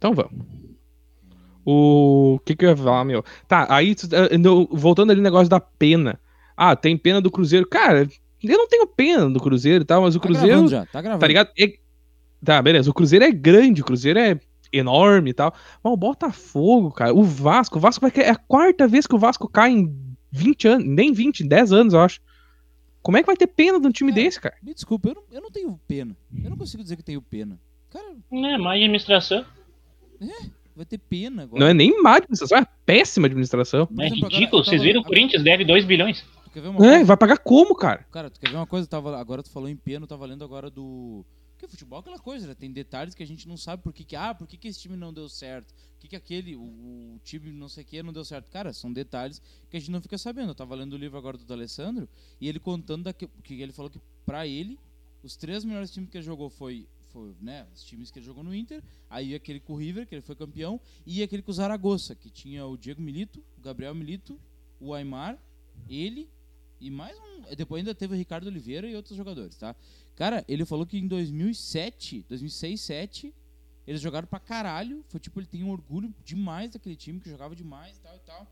[0.00, 0.32] Então vamos.
[1.64, 3.22] O que que eu ia falar, meu?
[3.46, 3.94] Tá, aí
[4.32, 6.18] eh, no- voltando ali no negócio da pena.
[6.56, 7.68] Ah, tem pena do Cruzeiro.
[7.68, 8.08] Cara,
[8.42, 11.00] eu não tenho pena do Cruzeiro e tal, mas o Tá Cruzeiro, gravando já, tá
[11.02, 11.20] gravando.
[11.20, 11.50] tá ligado?
[11.58, 11.78] É-
[12.42, 12.90] Tá, beleza.
[12.90, 14.40] O Cruzeiro é grande, o Cruzeiro é
[14.72, 15.52] enorme e tal.
[15.84, 19.14] Mas o Botafogo, cara, o Vasco, o Vasco vai cair- é a quarta vez que
[19.14, 19.94] o Vasco cai em
[20.32, 22.18] 20 anos, nem 20, em 10 anos, eu acho.
[23.02, 24.54] Como é que vai ter pena de um time Cara, desse, cara?
[24.62, 26.16] Me desculpa, eu não, eu não tenho pena.
[26.42, 27.60] Eu não consigo dizer que tenho pena.
[27.90, 29.44] Cara, É, má administração.
[30.76, 31.60] Vai ter pena agora.
[31.60, 33.86] Não é nem má administração, é péssima administração.
[33.86, 34.64] Por É ridículo.
[34.64, 36.22] Vocês viram o Corinthians deve 2 bilhões.
[36.44, 37.04] Tu quer ver uma É, coisa?
[37.04, 38.04] vai pagar como, cara?
[38.10, 38.86] Cara, tu quer ver uma coisa?
[38.86, 41.24] Tava, agora tu falou em pena, eu tava lendo agora do.
[41.56, 42.54] Porque futebol é aquela coisa, né?
[42.54, 44.80] Tem detalhes que a gente não sabe por que, que ah, por que, que esse
[44.80, 45.74] time não deu certo?
[45.74, 48.50] Por que, que aquele, o, o time não sei o que não deu certo?
[48.50, 50.52] Cara, são detalhes que a gente não fica sabendo.
[50.52, 52.08] Eu tava lendo o livro agora do Alessandro
[52.40, 54.78] e ele contando daqui, que ele falou que pra ele,
[55.22, 58.42] os três melhores times que ele jogou foi, foi né, os times que ele jogou
[58.42, 61.54] no Inter, aí aquele com o River, que ele foi campeão, e aquele com o
[61.54, 64.38] Zaragoza, que tinha o Diego Milito, o Gabriel Milito,
[64.80, 65.38] o Aymar,
[65.88, 66.28] ele
[66.80, 67.54] e mais um.
[67.54, 69.76] Depois ainda teve o Ricardo Oliveira e outros jogadores, tá?
[70.16, 73.34] Cara, ele falou que em 2007, 2006, 2007,
[73.86, 75.04] eles jogaram pra caralho.
[75.08, 78.20] Foi tipo, ele tem um orgulho demais daquele time, que jogava demais e tal e
[78.20, 78.46] tal.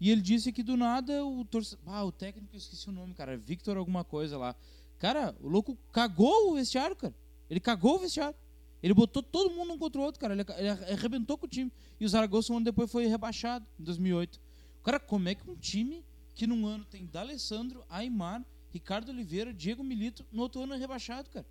[0.00, 1.84] E ele disse que do nada o torcedor.
[1.86, 3.36] Ah, o técnico, eu esqueci o nome, cara.
[3.36, 4.54] Victor alguma coisa lá.
[4.98, 7.14] Cara, o louco cagou o vestiário, cara.
[7.50, 8.34] Ele cagou o vestiário.
[8.82, 10.34] Ele botou todo mundo um contra o outro, cara.
[10.34, 11.72] Ele, ele arrebentou com o time.
[11.98, 14.40] E o Zaragoza, um ano depois, foi rebaixado, em 2008.
[14.84, 16.04] Cara, como é que um time
[16.34, 21.28] que num ano tem D'Alessandro, Aymar, Ricardo Oliveira, Diego Milito, no outro ano é rebaixado,
[21.30, 21.44] cara?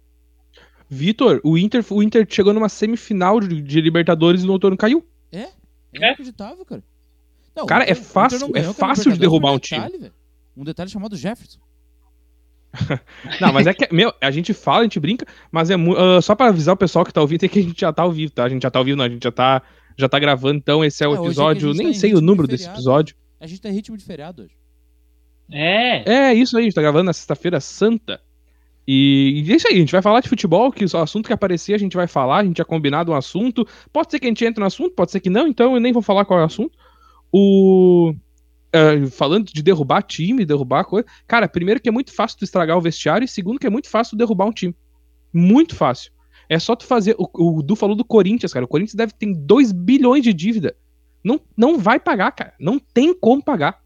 [0.90, 4.78] Vitor, o Inter, o Inter chegou numa semifinal de, de Libertadores e no outro ano
[4.78, 5.06] caiu.
[5.32, 5.40] É?
[5.40, 5.50] É
[5.94, 5.98] É?
[5.98, 6.84] inacreditável, cara.
[7.54, 9.82] Não, Cara, o é fácil- é fácil de derrubar por um time.
[9.82, 10.14] detalhe, velho.
[10.56, 11.60] Um detalhe chamado Jefferson.
[13.42, 16.36] Não, mas é que, meu, a gente fala, a gente brinca, mas é ah, só
[16.36, 18.32] pra avisar o pessoal que tá ouvindo, é que a gente já tá ao vivo,
[18.32, 18.46] tá?
[18.46, 19.62] A gente já tá ao vivo, não, a gente já tá,
[19.98, 22.16] já tá gravando, então esse é o É, é episódio, tá nem em sei o
[22.16, 23.16] ritmo de número desse episódio.
[23.40, 24.54] A gente tá em ritmo de feriado hoje.
[25.52, 26.30] É.
[26.30, 28.20] É, isso aí, a gente tá gravando na sexta-feira santa.
[28.88, 31.34] E, e é isso aí, a gente vai falar de futebol, que o assunto que
[31.34, 33.68] aparecer a gente vai falar, a gente tinha combinado um assunto.
[33.92, 35.92] Pode ser que a gente entre no assunto, pode ser que não, então eu nem
[35.92, 36.78] vou falar qual é o assunto.
[37.32, 38.14] O.
[38.78, 41.08] é, falando de derrubar time, derrubar coisa.
[41.28, 43.90] Cara, primeiro que é muito fácil tu estragar o vestiário, e segundo que é muito
[43.90, 44.76] fácil tu derrubar um time.
[45.34, 46.12] Muito fácil.
[46.50, 47.16] É só tu fazer.
[47.18, 48.66] O, o Du falou do Corinthians, cara.
[48.66, 50.76] O Corinthians deve ter 2 bilhões de dívida.
[51.24, 52.54] Não, não vai pagar, cara.
[52.60, 53.84] Não tem como pagar.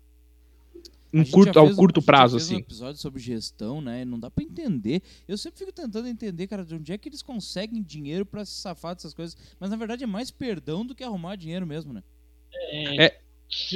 [1.13, 2.61] Gente curto, ao um- curto a gente já prazo, fez um assim.
[2.63, 4.05] episódio sobre gestão, né?
[4.05, 5.01] Não dá pra entender.
[5.27, 8.53] Eu sempre fico tentando entender, cara, de onde é que eles conseguem dinheiro pra se
[8.53, 9.35] safar dessas coisas.
[9.59, 12.01] Mas na verdade é mais perdão do que arrumar dinheiro mesmo, né?
[12.71, 13.19] É,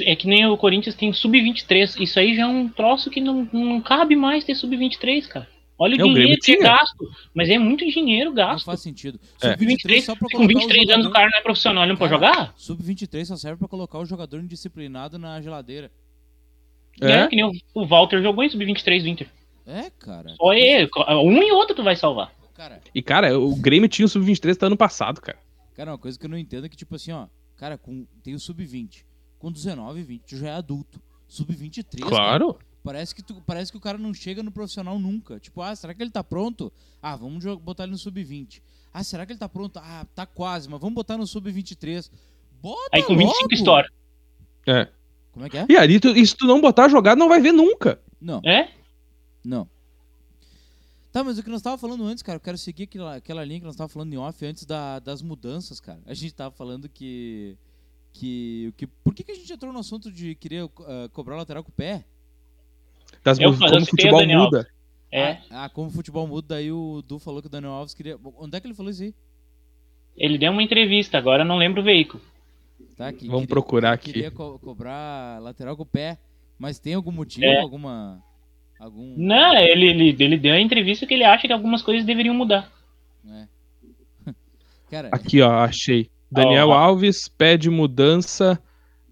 [0.02, 2.00] é que nem o Corinthians tem sub-23.
[2.00, 5.48] Isso aí já é um troço que não, não cabe mais ter sub-23, cara.
[5.78, 7.06] Olha o É, o Grêmio dinheiro que é gasto.
[7.34, 8.64] Mas é muito dinheiro Não gasto.
[8.64, 9.20] faz sentido.
[9.42, 9.50] É.
[9.50, 11.98] Sub-23 só pra Com colocar 23 o anos o cara não é profissional, ele não
[11.98, 12.54] pode Cara, jogar?
[12.56, 15.90] Sub-23 só serve pra colocar o jogador indisciplinado na geladeira.
[17.00, 17.10] É?
[17.12, 19.28] É, que nem o, o Walter jogou em sub-23 do Inter.
[19.66, 20.30] É, cara.
[20.36, 20.88] Só ele.
[21.22, 22.32] Um e outro tu vai salvar.
[22.54, 25.36] Cara, E, cara, o Grêmio tinha o Sub-23 até ano passado, cara.
[25.74, 28.32] cara, uma coisa que eu não entendo é que, tipo assim, ó, cara, com, tem
[28.34, 29.04] o sub-20.
[29.46, 31.00] Com 19, 20, tu já é adulto.
[31.28, 32.58] Sub-23, cara, Claro.
[32.82, 35.38] parece que, tu, parece que o cara não chega no profissional nunca.
[35.38, 36.72] Tipo, ah, será que ele tá pronto?
[37.00, 38.60] Ah, vamos botar ele no sub-20.
[38.92, 39.78] Ah, será que ele tá pronto?
[39.78, 42.10] Ah, tá quase, mas vamos botar no sub-23.
[42.60, 43.54] Bota Aí com 25 logo!
[43.54, 43.88] história.
[44.66, 44.88] É.
[45.30, 45.66] Como é que é?
[45.68, 48.00] E ali, tu, e se tu não botar jogado, não vai ver nunca.
[48.20, 48.72] Não, É?
[49.44, 49.68] não.
[51.12, 53.60] Tá, mas o que nós tava falando antes, cara, eu quero seguir aquela, aquela linha
[53.60, 56.00] que nós tava falando em off antes da- das mudanças, cara.
[56.04, 57.56] A gente tava falando que.
[58.18, 61.62] Que, que por que, que a gente entrou no assunto de querer ah, cobrar lateral
[61.62, 62.04] com o pé?
[63.22, 64.68] Das, Eu- como o futebol Daniel muda.
[65.10, 65.32] É.
[65.50, 68.18] Ah, ah, como o futebol muda, daí o Du falou que o Daniel Alves queria.
[68.38, 69.14] Onde é que ele falou isso aí?
[70.16, 72.22] Ele deu uma entrevista, agora eu não lembro o veículo.
[72.96, 74.12] Tá, que Vamos queria- procurar que aqui.
[74.14, 76.18] Queria co- cobrar lateral com o pé.
[76.58, 77.44] Mas tem algum motivo?
[77.44, 77.60] É.
[77.60, 78.22] Alguma.
[78.80, 79.14] Algum.
[79.16, 82.70] Não, ele, ele, ele deu a entrevista que ele acha que algumas coisas deveriam mudar.
[83.28, 83.46] É.
[84.90, 86.10] Cara, Aqui, ó, achei.
[86.30, 86.74] Daniel Ó.
[86.74, 88.60] Alves pede mudança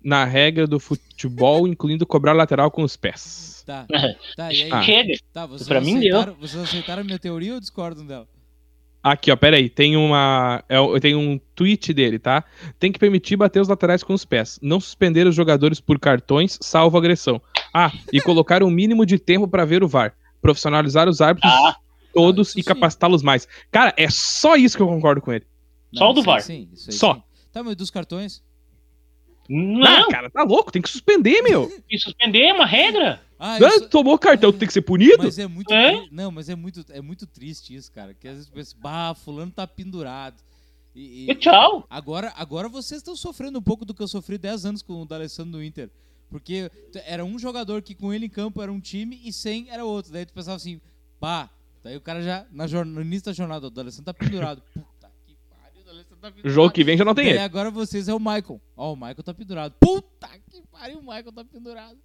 [0.02, 3.62] na regra do futebol, incluindo cobrar lateral com os pés.
[3.66, 3.86] tá.
[4.36, 4.70] Tá, e aí?
[4.72, 5.18] Ah.
[5.32, 6.34] Tá, vocês Pra mim deu.
[6.40, 8.26] Vocês aceitaram a minha teoria ou discordam dela?
[9.02, 9.68] Aqui, ó, peraí.
[9.68, 10.64] Tem uma.
[10.68, 12.42] É, o- tem um tweet dele, tá?
[12.78, 14.58] Tem que permitir bater os laterais com os pés.
[14.62, 17.40] Não suspender os jogadores por cartões, salvo agressão.
[17.72, 20.14] Ah, e colocar um mínimo de tempo pra ver o VAR.
[20.40, 21.76] Profissionalizar os árbitros Ah,
[22.14, 23.46] todos isso e capacitá-los mais.
[23.70, 25.44] Cara, é só isso que eu concordo com ele.
[25.96, 26.40] Só o do VAR.
[26.42, 27.14] Sim, isso aí Só.
[27.14, 27.22] sim.
[27.52, 28.42] Tá, mas dos cartões?
[29.48, 31.70] não, Ah, cara, tá louco, tem que suspender, meu.
[31.90, 33.20] e suspender é uma regra.
[33.38, 35.18] Ah, Ah, isso- tomou cartão, tem que ser punido?
[35.22, 35.72] Mas é muito.
[35.72, 36.06] É?
[36.10, 38.14] Não, mas é muito, é muito triste isso, cara.
[38.14, 40.40] Que às vezes pensa, bah, fulano tá pendurado.
[40.94, 41.84] E, E tchau.
[41.90, 45.04] Agora, agora vocês estão sofrendo um pouco do que eu sofri 10 anos com o
[45.04, 45.90] D'Alessandro no Inter.
[46.30, 46.70] Porque
[47.04, 50.12] era um jogador que com ele em campo era um time e sem era outro.
[50.12, 50.80] Daí tu pensava assim,
[51.20, 51.50] pá.
[51.82, 54.62] Daí o cara já, na jor- no início da jornada, o D'Alessandro tá pendurado.
[56.00, 57.38] O tá O jogo que vem já não tem ele.
[57.38, 58.60] agora vocês é o Michael.
[58.76, 59.74] Ó, o Michael tá pendurado.
[59.80, 61.98] Puta que pariu, o Michael tá pendurado.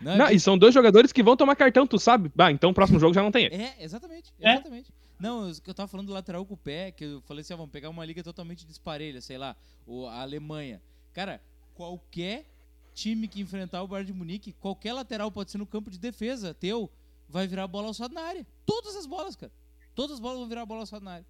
[0.00, 2.32] Não, Não, e são dois jogadores que vão tomar cartão, tu sabe?
[2.38, 3.56] Ah, então o próximo jogo já não tem ele.
[3.56, 4.54] É, exatamente, É.
[4.54, 4.92] exatamente.
[5.18, 7.52] Não, o que eu tava falando do lateral com o pé, que eu falei assim,
[7.52, 9.54] ah, vamos pegar uma liga totalmente disparelha, sei lá,
[9.86, 10.80] o, a Alemanha.
[11.12, 11.42] Cara,
[11.74, 12.46] qualquer
[12.94, 16.54] time que enfrentar o Bayern de Munique, qualquer lateral pode ser no campo de defesa
[16.54, 16.90] teu,
[17.28, 18.46] vai virar bola alçada na área.
[18.64, 19.52] Todas as bolas, cara.
[19.94, 21.26] Todas as bolas vão virar bola alçada na área.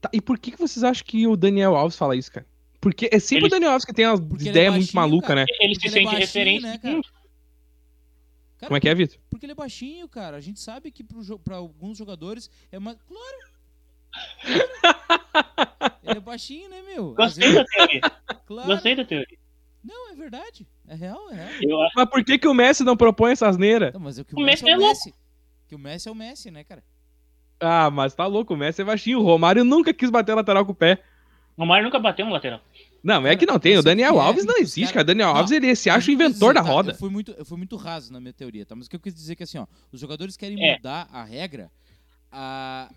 [0.00, 2.46] Tá, e por que, que vocês acham que o Daniel Alves fala isso, cara?
[2.80, 5.00] Porque é sempre Ele- o Daniel Alves que tem Porque ele é ideias muito baixinho,
[5.00, 5.40] malucas, cara.
[5.40, 5.46] né?
[5.60, 6.70] Ele se ele é sente baixinho, referência.
[6.70, 7.00] né, cara?
[8.58, 9.18] Cara, Como é que é, Vitor?
[9.30, 10.36] Porque ele é baixinho, cara.
[10.36, 11.04] A gente sabe que
[11.44, 12.96] pra alguns jogadores é mais.
[13.06, 13.38] Claro!
[16.02, 17.14] ele é baixinho, né, meu?
[17.14, 18.00] Gostei vezes- da teoria.
[18.46, 18.68] Claro.
[18.68, 19.38] Gostei da teoria.
[19.84, 20.66] Não, é verdade.
[20.88, 21.50] É real, é real.
[21.62, 23.90] Eu Mas por que, que o Messi não propõe essa asneira?
[23.92, 25.14] Não, mas é que o, O Messi, Messi é o é Messi.
[25.68, 26.82] Que o Messi é o Messi, né, cara?
[27.60, 29.18] Ah, mas tá louco, o Messi é baixinho.
[29.20, 31.02] O Romário nunca quis bater lateral com o pé.
[31.56, 32.60] o Romário nunca bateu um lateral.
[33.02, 33.76] Não, é que não tem.
[33.78, 35.04] O Daniel é é, Alves não existe, cara- cara.
[35.04, 36.90] Daniel Alves, ele se acha o inventor da tá, roda.
[36.92, 38.74] Eu fui, muito, eu fui muito raso na minha teoria, tá?
[38.76, 40.76] Mas o que eu quis dizer é que assim, ó, os jogadores querem É.
[40.76, 41.70] mudar a regra
[42.30, 42.90] a,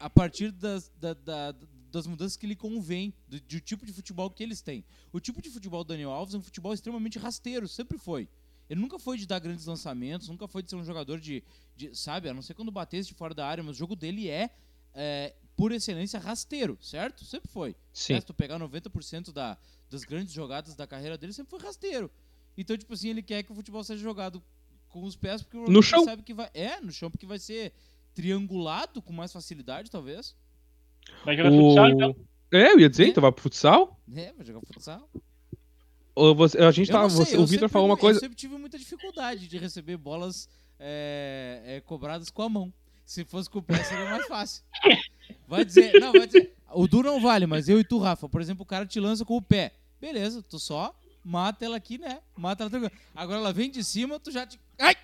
[0.00, 1.54] a partir das, da- da-
[1.90, 4.84] das mudanças que lhe convém, do, do tipo de futebol que eles têm.
[5.12, 8.28] O tipo de futebol do Daniel Alves é um futebol extremamente rasteiro, sempre foi.
[8.68, 11.42] Ele nunca foi de dar grandes lançamentos, nunca foi de ser um jogador de,
[11.76, 14.28] de sabe, a não ser quando batesse de fora da área, mas o jogo dele
[14.28, 14.50] é,
[14.94, 17.24] é por excelência, rasteiro, certo?
[17.24, 17.74] Sempre foi.
[17.92, 18.20] Sim.
[18.20, 19.56] Se tu pegar 90% da,
[19.90, 22.10] das grandes jogadas da carreira dele, sempre foi rasteiro.
[22.56, 24.42] Então, tipo assim, ele quer que o futebol seja jogado
[24.88, 26.04] com os pés, porque o No chão.
[26.04, 26.50] sabe que vai.
[26.54, 27.72] É, no chão, porque vai ser
[28.14, 30.36] triangulado com mais facilidade, talvez.
[31.24, 32.16] Vai jogar futsal, então.
[32.50, 33.08] É, eu ia dizer, É.
[33.08, 34.00] então vai pro futsal.
[34.14, 35.08] É, vai jogar futsal.
[36.18, 37.04] Ou você- a gente Eu tava.
[37.08, 38.16] não sei, o Vitor sempre- falou uma coisa.
[38.18, 40.48] Eu sempre tive muita dificuldade de receber bolas
[40.80, 42.72] é, é, cobradas com a mão.
[43.04, 44.62] Se fosse com o pé, seria mais fácil.
[45.46, 46.54] Vai dizer, não, vai dizer.
[46.74, 49.24] O Du não vale, mas eu e tu, Rafa, por exemplo, o cara te lança
[49.24, 49.72] com o pé.
[50.00, 50.94] Beleza, tu só
[51.24, 52.20] mata ela aqui, né?
[52.36, 52.92] Mata ela tranquilo.
[53.14, 54.58] Agora ela vem de cima, tu já te.
[54.78, 54.94] Ai!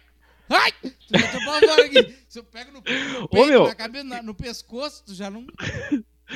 [0.50, 0.72] Ai!
[0.82, 2.16] Tu já te apavora aqui.
[2.28, 3.66] Se eu pego no, peito, meu.
[3.66, 5.46] na cabeça, no pescoço, tu já não.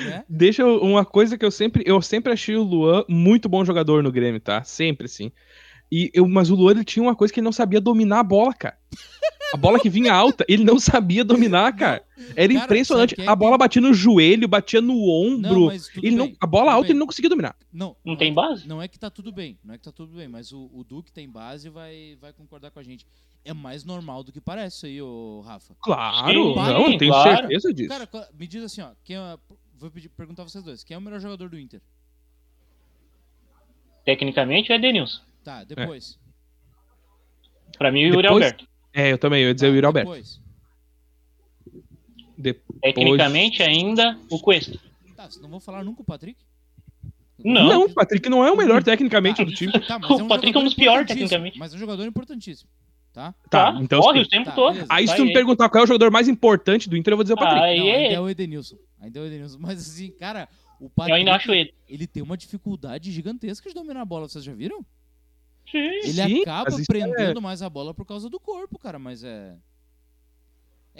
[0.04, 0.24] Né?
[0.28, 1.82] Deixa eu- uma coisa que eu sempre.
[1.86, 4.62] Eu sempre achei o Luan muito bom jogador no Grêmio, tá?
[4.64, 5.30] Sempre, sim.
[5.90, 8.22] E eu, mas o Luan ele tinha uma coisa que ele não sabia dominar a
[8.22, 8.76] bola, cara.
[9.54, 12.04] A bola que vinha alta, ele não sabia dominar, cara.
[12.36, 13.14] Era Cara, impressionante.
[13.18, 15.66] é A bola batia no joelho, batia no ombro.
[15.68, 15.72] Não,
[16.02, 16.90] ele não, bem, a bola alta bem.
[16.92, 17.56] ele não conseguia dominar.
[17.72, 18.68] Não, Não tem base?
[18.68, 20.84] Não é que tá tudo bem, não é que tá tudo bem, mas o, o
[20.84, 23.06] Duque tem base vai vai concordar com a gente.
[23.42, 25.74] É mais normal do que parece isso aí, ô Rafa.
[25.80, 27.38] Claro, Sim, não, eu tenho claro.
[27.38, 27.88] certeza disso.
[27.88, 28.06] Cara,
[28.38, 29.38] me diz assim, ó, quem é,
[29.78, 31.80] vou pedir, perguntar a vocês dois, quem é o melhor jogador do Inter?
[34.04, 35.20] Tecnicamente é Denilson.
[35.44, 36.18] Tá, depois.
[37.76, 38.68] Pra mim, o Yuri Depois- Alberto.
[38.92, 40.10] É, eu também, eu ia dizer Tá, o Yuri Alberto.
[40.10, 40.40] Depois.
[42.36, 44.78] De- Tecnicamente ainda o Cuesta.
[45.16, 46.40] Tá, vocês não vão falar nunca o Patrick?
[47.44, 47.68] Não.
[47.68, 49.72] Não, o Patrick não é o melhor tecnicamente Tá, do time.
[49.72, 51.58] Tá, mas O é um Patrick é um dos piores tecnicamente.
[51.58, 52.68] Mas é um jogador importantíssimo,
[53.18, 53.32] tá?
[53.50, 54.72] Tá, Tá, então corre o tempo Tá, todo.
[54.74, 54.86] beleza.
[54.90, 55.34] Aí se Vai tu me aí.
[55.34, 57.60] perguntar qual é o jogador mais importante do Inter, eu vou dizer o Patrick.
[57.62, 58.76] Aí não, ainda é- é o Edenilson.
[59.00, 59.58] Ainda é o Edenilson.
[59.60, 60.48] Mas assim, cara,
[60.80, 61.74] o Eu Patrick, ainda acho ele.
[61.88, 64.84] ele tem uma dificuldade gigantesca de dominar a bola, vocês já viram?
[65.70, 65.78] Sim.
[65.78, 69.54] Ele Sim, acaba é- prendendo mais a bola por causa do corpo, cara, mas é.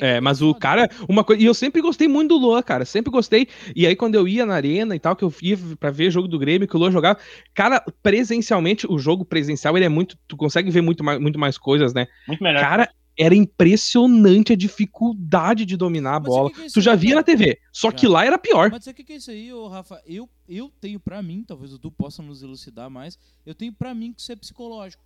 [0.00, 1.42] É, mas o cara, uma coisa.
[1.42, 2.84] E eu sempre gostei muito do Luan, cara.
[2.84, 3.48] Sempre gostei.
[3.74, 6.28] E aí, quando eu ia na arena e tal, que eu ia pra ver jogo
[6.28, 7.18] do Grêmio, que o Luan jogava.
[7.54, 10.16] Cara, presencialmente, o jogo presencial, ele é muito.
[10.26, 12.06] Tu consegue ver muito mais, muito mais coisas, né?
[12.26, 12.60] Muito melhor.
[12.60, 12.88] Cara,
[13.18, 16.46] era impressionante a dificuldade de dominar a Mas bola.
[16.46, 17.58] o que que é Tu já via na TV.
[17.72, 18.70] Só que lá era pior.
[18.70, 20.00] Mas o que que é isso aí, ô Rafa?
[20.06, 23.92] Eu, eu tenho pra mim, talvez o Du possa nos elucidar mais, eu tenho pra
[23.92, 25.02] mim que isso é psicológico.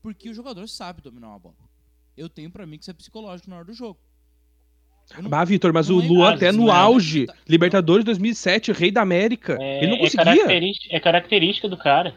[0.00, 1.56] Porque o jogador sabe dominar uma bola.
[2.16, 3.98] Eu tenho pra mim que isso é psicológico na hora do jogo.
[5.20, 6.72] Não- Bah, Vitor, mas o é Luan até no é.
[6.72, 10.24] auge, Libertadores 2007, Rei da América, É, ele não é, conseguia.
[10.24, 12.14] característica, é característica do cara.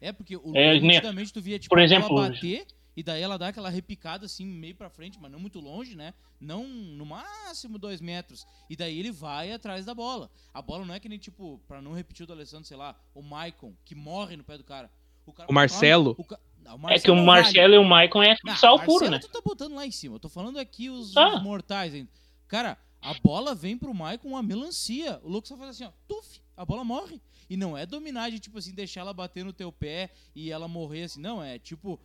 [0.00, 3.22] É, porque o É, Luan, né, nitidamente, tu via, tipo, por exemplo, bater, e daí
[3.22, 6.12] ela dá aquela repicada, assim, meio pra frente, mas não muito longe, né?
[6.40, 8.44] Não no máximo dois metros.
[8.68, 10.30] E daí ele vai atrás da bola.
[10.52, 12.94] A bola não é que nem, tipo, pra não repetir o do Alessandro, sei lá,
[13.14, 14.90] o Maicon, que morre no pé do cara.
[15.34, 16.14] cara O Marcelo.
[16.18, 17.42] o ca- não, É que o não vale.
[17.44, 19.18] Marcelo e o Maicon é futsal puro, né?
[19.18, 20.16] tu tá botando lá em cima.
[20.16, 21.36] Eu tô falando aqui os, Tá.
[21.36, 22.10] os mortais ainda.
[22.54, 25.18] Cara, a bola vem pro Maicon uma melancia.
[25.24, 25.90] O louco só faz assim, ó.
[26.06, 27.20] Tuf, a bola morre.
[27.50, 30.68] E não é dominar de, tipo assim, deixar ela bater no teu pé e ela
[30.68, 31.20] morrer assim.
[31.20, 31.98] Não, é tipo,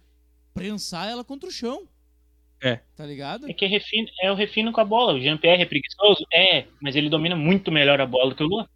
[0.51, 1.87] prensar ela contra o chão.
[2.97, 3.47] Tá ligado?
[3.47, 5.13] É que é, refino, é o refino com a bola.
[5.13, 6.25] O Jean-Pierre é preguiçoso?
[6.33, 8.67] É, mas ele domina muito melhor a bola do que o Luan.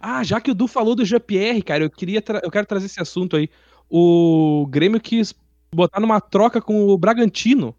[0.00, 2.98] Ah, já que o Du falou do Jean-Pierre, cara, eu queria eu quero trazer esse
[2.98, 3.50] assunto aí.
[3.90, 5.34] O Grêmio quis
[5.70, 7.76] botar numa troca com o Bragantino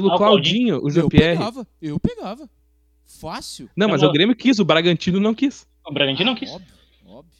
[0.00, 1.38] pelo Ah, o Claudinho, o Eu Jean-Pierre.
[1.38, 2.48] pegava, eu pegava.
[3.06, 3.70] Fácil.
[3.76, 5.66] Não, mas Eu o Grêmio quis, o Bragantino não quis.
[5.86, 6.50] O Bragantino não quis.
[6.50, 6.74] Óbvio,
[7.06, 7.32] óbvio.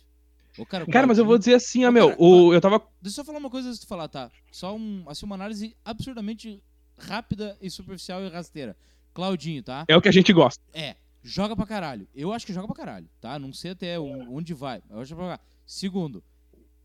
[0.58, 2.60] Ô, cara, o Cara, mas eu vou dizer assim, ó, Ô, meu, cara, o, eu
[2.60, 2.78] tava.
[3.02, 4.30] Deixa eu só falar uma coisa antes de tu falar, tá?
[4.50, 6.62] Só um, assim, uma análise absurdamente
[6.96, 8.74] rápida e superficial e rasteira.
[9.12, 9.84] Claudinho, tá?
[9.88, 10.62] É o que a gente gosta.
[10.72, 12.06] É, joga pra caralho.
[12.14, 13.38] Eu acho que joga pra caralho, tá?
[13.38, 14.80] Não sei até o- onde vai.
[14.88, 15.40] Eu acho que joga pra caralho.
[15.66, 16.22] Segundo,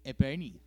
[0.03, 0.59] é perninha.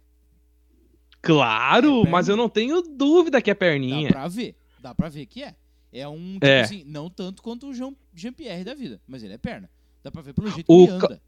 [1.20, 2.11] Claro, É perna.
[2.11, 4.08] mas eu não tenho dúvida que é Dá perninha.
[4.11, 4.56] pra ver.
[4.84, 5.54] Dá pra ver que é.
[5.90, 6.60] É um, tipo É.
[6.60, 9.70] assim, não tanto quanto o Jean- Jean-Pierre da vida, mas ele é perna.
[10.02, 11.22] Dá pra ver pelo jeito O que ele anda.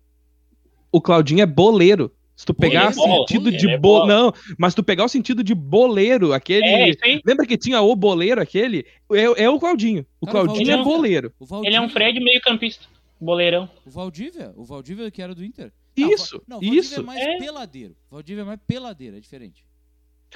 [0.93, 2.13] O Claudinho é boleiro.
[2.37, 4.05] Se tu pegar Boleiro, o sentido boleiro, de é bo...
[4.07, 6.67] Não, mas tu pegar o sentido de boleiro, aquele.
[7.03, 7.21] É.
[7.25, 8.85] Lembra que tinha o boleiro aquele?
[9.11, 10.05] É, é o Claudinho.
[10.21, 11.33] O Cara, Claudinho é boleiro.
[11.41, 12.85] O Valdívia, Ele é um Fred meio campista.
[13.19, 13.71] Boleirão.
[13.87, 15.73] O Valdívia, o Valdívia que era do Inter.
[15.97, 17.01] Isso, Não, o Valdívia isso.
[17.01, 17.39] é mais É.
[17.39, 17.97] peladeiro.
[18.11, 19.65] O Valdívia é mais peladeiro, é diferente.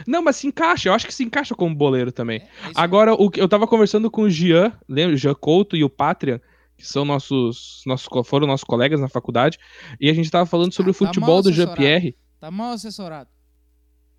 [0.07, 0.89] Não, mas se encaixa.
[0.89, 2.39] Eu acho que se encaixa como boleiro também.
[2.39, 5.15] É, é Agora, o que eu tava conversando com o Jean, lembra?
[5.15, 6.41] O Jean Couto e o Pátria,
[6.77, 9.59] que são nossos, nossos, foram nossos colegas na faculdade,
[10.01, 11.77] e a gente tava falando sobre Ah, o tá futebol mal do assessorado.
[11.83, 12.17] Jean-Pierre.
[12.41, 13.29] Tá mal assessorado.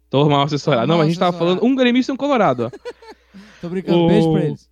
[0.10, 0.82] Tô mal assessorado.
[0.84, 2.70] Tá Não, mal mas a gente tava falando um gremista e um colorado, ó.
[3.62, 4.70] Tô brincando, O- beijo pra eles.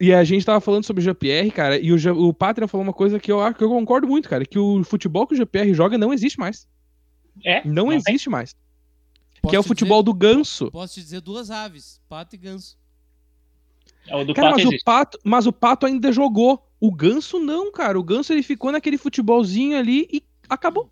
[0.00, 2.84] E a gente tava falando sobre o Jean-Pierre, cara, e o, Jean- o Pátria falou
[2.84, 5.36] uma coisa que eu, acho- que eu concordo muito, cara, que o futebol que o
[5.36, 6.66] Jean-Pierre joga não existe mais.
[7.44, 7.66] É.
[7.66, 7.96] Não, tem.
[7.98, 8.54] existe mais.
[9.44, 10.64] Posso que é o te futebol do ganso.
[10.64, 12.76] Dizer, posso te dizer duas aves, pato e ganso.
[14.06, 14.84] É o do Cara, Pato mas o.
[14.84, 16.66] Pato, mas o Pato ainda jogou.
[16.80, 17.98] O Ganso não, cara.
[17.98, 20.90] O Ganso ele ficou naquele futebolzinho ali e acabou.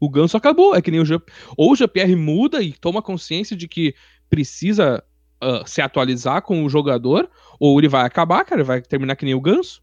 [0.00, 0.74] O Ganso acabou.
[0.74, 1.20] É que nem o Jean...
[1.56, 3.94] Ou o Jean-Pierre muda e toma consciência de que
[4.30, 5.04] precisa
[5.40, 7.28] ah, se atualizar com o jogador,
[7.60, 8.64] ou ele vai acabar, cara.
[8.64, 9.82] Vai terminar que nem o Ganso.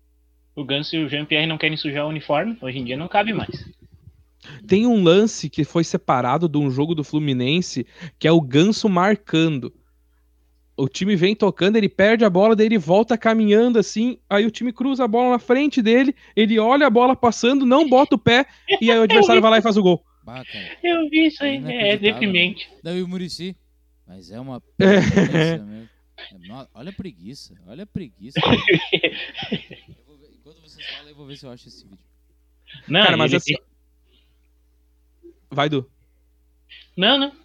[0.55, 2.57] O Ganso e o Jean-Pierre não querem sujar o uniforme.
[2.59, 3.63] Hoje em dia não cabe mais.
[4.67, 7.85] Tem um lance que foi separado de um jogo do Fluminense,
[8.17, 9.73] que é o Ganso marcando.
[10.75, 14.51] O time vem tocando, ele perde a bola, daí ele volta caminhando assim, aí o
[14.51, 18.17] time cruza a bola na frente dele, ele olha a bola passando, não bota o
[18.17, 18.47] pé,
[18.81, 20.03] e aí o adversário vai lá e faz o gol.
[20.81, 21.55] Eu vi isso aí.
[21.55, 21.99] É Inacreditável.
[21.99, 22.69] deprimente.
[22.81, 23.55] Daí o Murici.
[24.07, 25.89] Mas é uma preguiça mesmo.
[26.17, 28.39] É, Olha a preguiça, olha a preguiça.
[28.41, 32.05] Eu vou ver- enquanto vocês falam, eu vou ver se eu acho esse vídeo.
[32.87, 33.53] Não, Cara, mas ele- assim.
[35.51, 35.85] Vai, Du.
[36.97, 37.41] Não, não.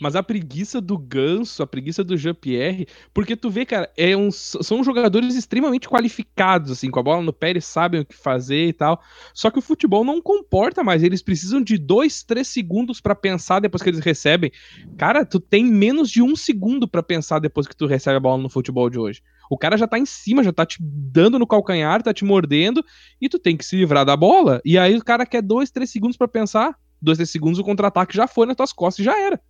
[0.00, 4.30] Mas a preguiça do Ganso, a preguiça do Jean-Pierre, porque tu vê, cara, é um,
[4.30, 8.68] são jogadores extremamente qualificados, assim, com a bola no pé, eles sabem o que fazer
[8.68, 9.00] e tal.
[9.32, 13.60] Só que o futebol não comporta mais, eles precisam de dois, três segundos pra pensar
[13.60, 14.50] depois que eles recebem.
[14.96, 18.42] Cara, tu tem menos de um segundo pra pensar depois que tu recebe a bola
[18.42, 19.22] no futebol de hoje.
[19.50, 22.82] O cara já tá em cima, já tá te dando no calcanhar, tá te mordendo,
[23.20, 24.60] e tu tem que se livrar da bola.
[24.64, 26.74] E aí o cara quer dois, três segundos pra pensar.
[27.00, 29.40] Dois, três segundos, o contra-ataque já foi nas tuas costas e já era.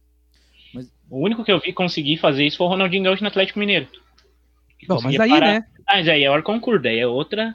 [1.10, 3.86] O único que eu vi conseguir fazer isso foi o Ronaldinho Gaúcho no Atlético Mineiro.
[4.88, 5.46] Mas aí, parar.
[5.46, 5.66] né?
[5.86, 7.54] Ah, mas aí é Orconcourt, daí é outra.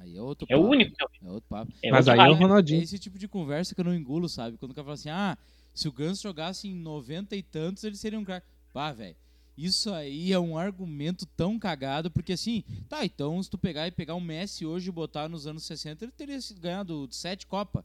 [0.00, 0.96] Aí é outro É o papo, único.
[1.00, 1.72] É outro papo.
[1.82, 2.42] É Mas outro aí é o papo.
[2.42, 2.82] É Ronaldinho.
[2.82, 4.56] esse tipo de conversa que eu não engulo, sabe?
[4.56, 5.36] Quando o cara fala assim, ah,
[5.74, 8.46] se o Ganso jogasse em 90 e tantos, ele seria um craque.
[8.72, 9.16] Pá, velho.
[9.56, 13.92] Isso aí é um argumento tão cagado, porque assim, tá, então se tu pegar e
[13.92, 17.84] pegar o Messi hoje e botar nos anos 60, ele teria ganhado sete Copa.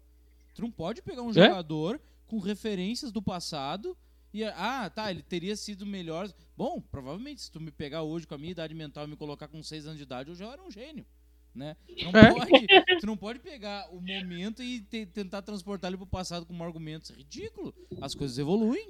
[0.59, 1.33] Tu não pode pegar um É?
[1.33, 3.97] jogador com referências do passado
[4.33, 6.29] e, ah, tá, ele teria sido melhor.
[6.57, 9.47] Bom, provavelmente, se tu me pegar hoje com a minha idade mental e me colocar
[9.47, 11.05] com seis anos de idade, eu já era um gênio.
[11.55, 11.75] Né?
[11.97, 12.33] Tu, não É.
[12.33, 12.67] pode,
[12.99, 17.09] tu não pode pegar o momento e te- tentar transportar ele pro passado com argumentos.
[17.09, 17.73] É ridículo.
[18.01, 18.89] As coisas evoluem.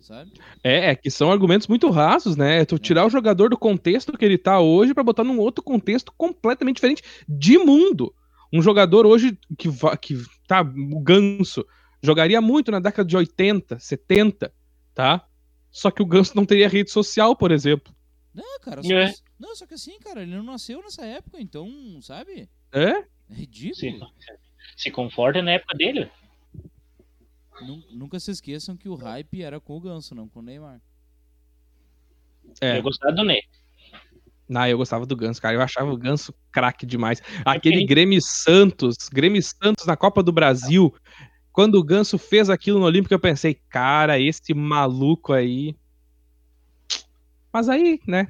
[0.00, 0.32] Sabe?
[0.64, 2.64] É, é que são argumentos muito rasos, né?
[2.64, 6.12] Tu tirar o jogador do contexto que ele tá hoje pra botar num outro contexto
[6.16, 8.12] completamente diferente de mundo.
[8.52, 9.68] Um jogador hoje que,
[10.00, 10.14] que
[10.46, 11.64] tá, o Ganso,
[12.02, 14.52] jogaria muito na década de 80, 70,
[14.94, 15.26] tá?
[15.70, 17.94] Só que o Ganso não teria rede social, por exemplo.
[18.34, 18.82] Não, cara.
[18.82, 19.12] Só É.
[19.12, 21.68] que, não, só que assim, cara, ele não nasceu nessa época, então,
[22.02, 22.48] sabe?
[22.72, 22.88] É?
[22.90, 24.06] É ridículo.
[24.18, 26.10] Se, se conforta na época dele.
[27.62, 30.80] Nun- Nunca se esqueçam que o hype era com o Ganso, não com o Neymar.
[32.60, 32.76] É.
[32.78, 33.40] Eu gostava do Ney.
[34.48, 35.54] Não, eu gostava do Ganso, cara.
[35.54, 37.22] Eu achava o Ganso craque demais.
[37.44, 40.94] Aquele ele- Grêmio Santos, Grêmio Santos na Copa do Brasil.
[41.52, 45.76] Quando o Ganso fez aquilo no Olímpico, eu pensei, cara, esse maluco aí.
[47.52, 48.28] Mas aí, né?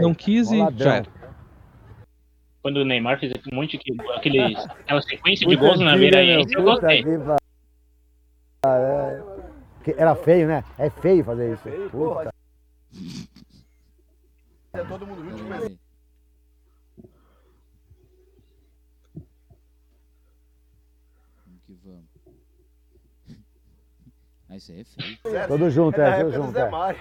[0.00, 1.06] Não quis e já era.
[2.62, 6.44] Quando o Neymar fez um monte de aquele, aquela sequência de gols na beira aí,
[6.50, 7.04] eu gostei.
[9.96, 10.64] Era feio, né?
[10.78, 11.90] É feio fazer isso.
[11.90, 12.32] Puta.
[14.74, 15.78] É todo mundo junto, Pera aí.
[21.46, 22.04] Vamos que vamos.
[24.48, 25.46] Ah, isso aí é feio.
[25.48, 26.58] Tudo junto, É é, tudo junto.
[26.58, 26.96] É.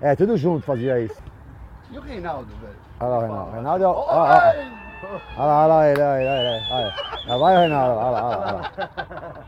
[0.00, 1.20] É, tudo junto fazia isso.
[1.90, 2.76] E o Reinaldo, velho?
[3.00, 3.50] Olha lá o Reinaldo.
[3.52, 3.90] Reinaldo é o.
[3.90, 4.54] Olha lá,
[5.36, 6.72] olha lá, olha lá ele, olha ele, olha ele.
[6.72, 6.94] Olha.
[7.26, 9.44] Lá vai o Reinaldo, olha lá, olha lá, olha lá.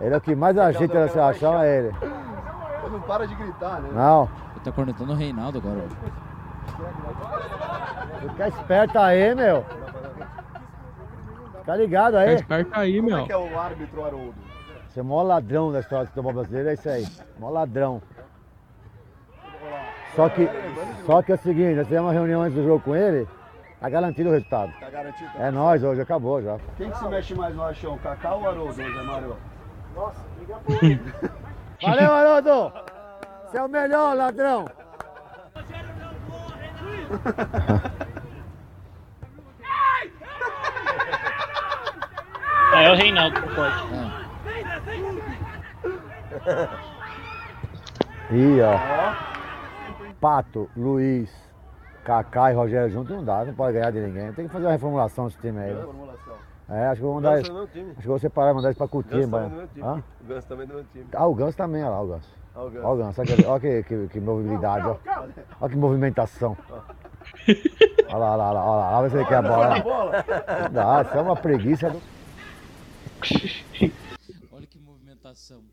[0.00, 1.88] Ele é o que mais agita nessa ação, é ele.
[2.02, 3.90] Ele não para de gritar, né?
[3.92, 5.88] Não, Ele tá cornetando o Reinaldo agora.
[8.20, 9.64] Fica esperto aí, meu.
[11.60, 12.34] Fica ligado Fica aí.
[12.34, 13.26] esperto aí, Como é meu.
[13.26, 14.34] que é o árbitro Haroldo?
[14.88, 17.06] Você é o maior ladrão da história do futebol brasileiro, é isso aí.
[17.38, 18.02] Maior ladrão.
[20.14, 20.48] Só que,
[21.04, 23.28] só que é o seguinte, nós fizemos uma reunião antes do jogo com ele,
[23.80, 24.72] tá garantido o resultado.
[24.80, 25.30] Tá garantido?
[25.38, 26.56] É nóis hoje, acabou já.
[26.78, 29.36] Quem que se mexe mais no achão, Kaká ou Haroldo, Zé Mário?
[31.82, 32.72] Valeu, Haroldo!
[33.46, 34.64] Você é o melhor, ladrão!
[42.72, 43.76] Ah, é o Reinaldo que pode.
[48.32, 48.76] Ih, ó.
[50.20, 51.30] Pato, Luiz,
[52.04, 54.32] Kaká e Rogério junto não dá, não pode ganhar de ninguém.
[54.32, 55.74] Tem que fazer uma reformulação desse time aí.
[55.74, 56.34] Formulação.
[56.68, 57.36] É, acho que eu vou mandar.
[57.36, 57.40] É.
[57.40, 57.50] Acho que
[57.98, 59.16] eu vou separar e mandar isso pra Cutimba.
[59.16, 59.84] Ganso também é meu time.
[59.84, 60.02] Hã?
[60.20, 61.06] O Ganso também é meu time.
[61.14, 62.36] Ah, o Ganso também, olha lá o Ganso.
[62.56, 62.86] O Ganso.
[62.86, 64.96] Olha o Ganso, olha que, olha que, que, que mobilidade, ó.
[65.60, 66.56] Olha que movimentação.
[68.08, 69.74] Olha lá, olha lá, olha lá, olha olha ele quer a bola.
[70.72, 72.00] Dá, isso é uma preguiça do.
[74.52, 75.64] Olha que movimentação.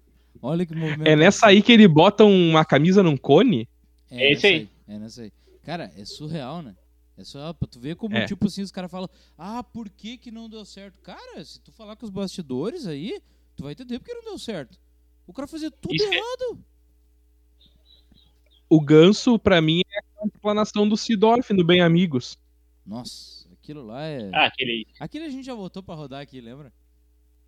[0.41, 1.11] Olha que movimentação.
[1.13, 3.69] É nessa aí que ele bota uma camisa num cone?
[4.09, 4.69] É esse nessa aí.
[4.87, 5.33] É nessa aí.
[5.63, 6.75] Cara, é surreal, né?
[7.15, 8.25] É surreal pra tu ver como, É.
[8.25, 10.99] tipo assim, os caras falam, ah, por que que não deu certo?
[11.01, 13.21] Cara, se tu falar com os bastidores aí,
[13.55, 14.77] tu vai entender porque não deu certo.
[15.27, 16.57] O cara fazia tudo Isso é- errado.
[18.70, 22.38] O ganso, pra mim, é a explanação do Sidorf no Bem Amigos.
[22.86, 24.29] Nossa, aquilo lá é...
[24.34, 24.88] Ah, aquele.
[25.00, 26.74] Aquilo a gente já voltou pra rodar aqui, lembra?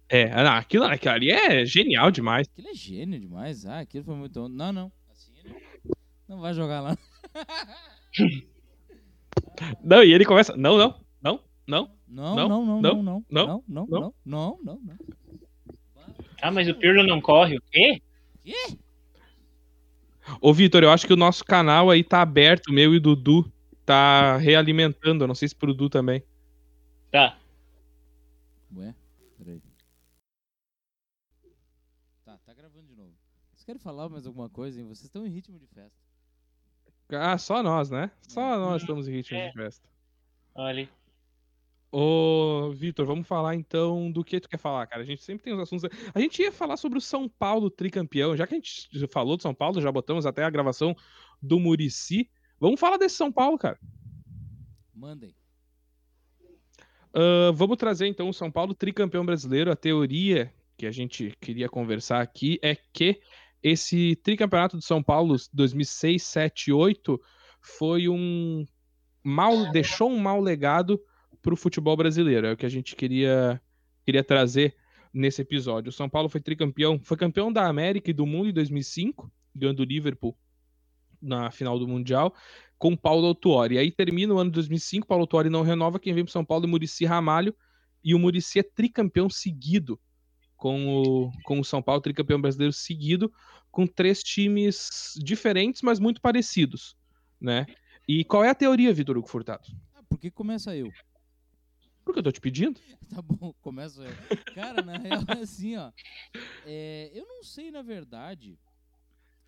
[0.07, 2.47] É, não, aquilo, aquilo ali é genial demais.
[2.47, 3.65] Aquilo é gênio demais.
[3.65, 4.47] Ah, aquilo foi muito...
[4.47, 4.91] Não, não.
[5.09, 5.55] Assim ele
[6.27, 6.97] não vai jogar lá.
[9.83, 10.55] Não, e ele começa.
[10.55, 11.91] Não, não, não, não.
[12.07, 13.87] Não, Não, não, não, não, não, não, não, não, não, não.
[13.87, 14.97] não, não, não, não.
[16.41, 17.57] Ah, mas o Pirlo não corre.
[17.57, 18.01] O quê?
[18.43, 18.77] Quê?
[20.41, 23.51] Ô, Vitor, eu acho que o nosso canal aí tá aberto, meu e do Dudu.
[23.85, 25.23] Tá realimentando.
[25.23, 26.23] Eu não sei se pro Dudu também.
[27.11, 27.37] Tá.
[28.75, 28.95] Ué,
[29.37, 29.61] peraí.
[32.25, 33.13] Tá, tá gravando de novo.
[33.53, 34.85] Vocês querem falar mais alguma coisa, hein?
[34.87, 35.97] Vocês estão em ritmo de festa.
[37.11, 38.09] Ah, só nós, né?
[38.27, 38.57] Só É.
[38.57, 39.47] nós estamos em ritmo É.
[39.49, 39.87] de festa.
[40.55, 40.89] Olha.
[41.97, 45.01] Ô, Vitor, vamos falar então do que tu quer falar, cara.
[45.01, 45.89] A gente sempre tem os assuntos.
[46.13, 48.35] A gente ia falar sobre o São Paulo tricampeão.
[48.35, 50.93] Já que a gente falou do São Paulo, já botamos até a gravação
[51.41, 52.29] do Murici.
[52.59, 53.79] Vamos falar desse São Paulo, cara.
[54.93, 55.33] Mandem.
[57.13, 59.71] Ah, vamos trazer então o São Paulo tricampeão brasileiro.
[59.71, 63.21] A teoria que a gente queria conversar aqui é que
[63.63, 67.21] esse tricampeonato do São Paulo 2006, 7 8
[67.61, 68.65] foi um
[69.23, 71.01] mal deixou um mau legado
[71.45, 72.47] para o futebol brasileiro.
[72.47, 73.61] É o que a gente queria
[74.03, 74.75] queria trazer
[75.13, 75.89] nesse episódio.
[75.89, 79.79] O São Paulo foi tricampeão, foi campeão da América e do mundo em 2005, ganhando
[79.79, 80.35] o Liverpool
[81.21, 82.35] na final do Mundial
[82.77, 83.77] com Paulo Autuori.
[83.77, 86.65] Aí termina o ano de 2005, Paulo Autuori não renova, quem vem para São Paulo
[86.65, 87.55] é Murici Ramalho,
[88.03, 89.99] e o Murici é tricampeão seguido
[90.57, 93.31] com o, com o São Paulo, tricampeão brasileiro seguido,
[93.71, 96.95] com três times diferentes, mas muito parecidos,
[97.39, 97.65] né?
[98.07, 99.63] E qual é a teoria, Vitor Hugo Furtado?
[99.95, 100.91] Ah, por que começa eu?
[102.05, 102.79] Porque eu tô te pedindo?
[103.09, 104.11] Tá bom, começo eu.
[104.53, 105.91] Cara, na real é assim, ó.
[106.65, 108.57] É, eu não sei, na verdade,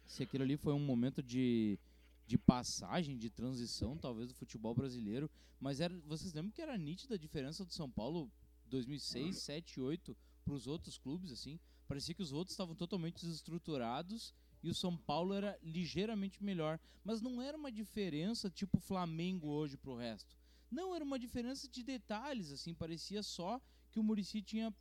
[0.05, 1.77] se aquilo ali foi um momento de,
[2.25, 5.29] de passagem, de transição, talvez, do futebol brasileiro.
[5.59, 8.31] Mas era, vocês lembram que era nítida a diferença do São Paulo
[8.67, 10.15] 2006, 7, 8
[10.45, 11.59] para os outros clubes, assim?
[11.87, 16.79] Parecia que os outros estavam totalmente desestruturados e o São Paulo era ligeiramente melhor.
[17.03, 20.35] Mas não era uma diferença tipo Flamengo hoje pro resto.
[20.69, 23.59] Não, era uma diferença de detalhes, assim, parecia só
[23.91, 24.73] que o Murici tinha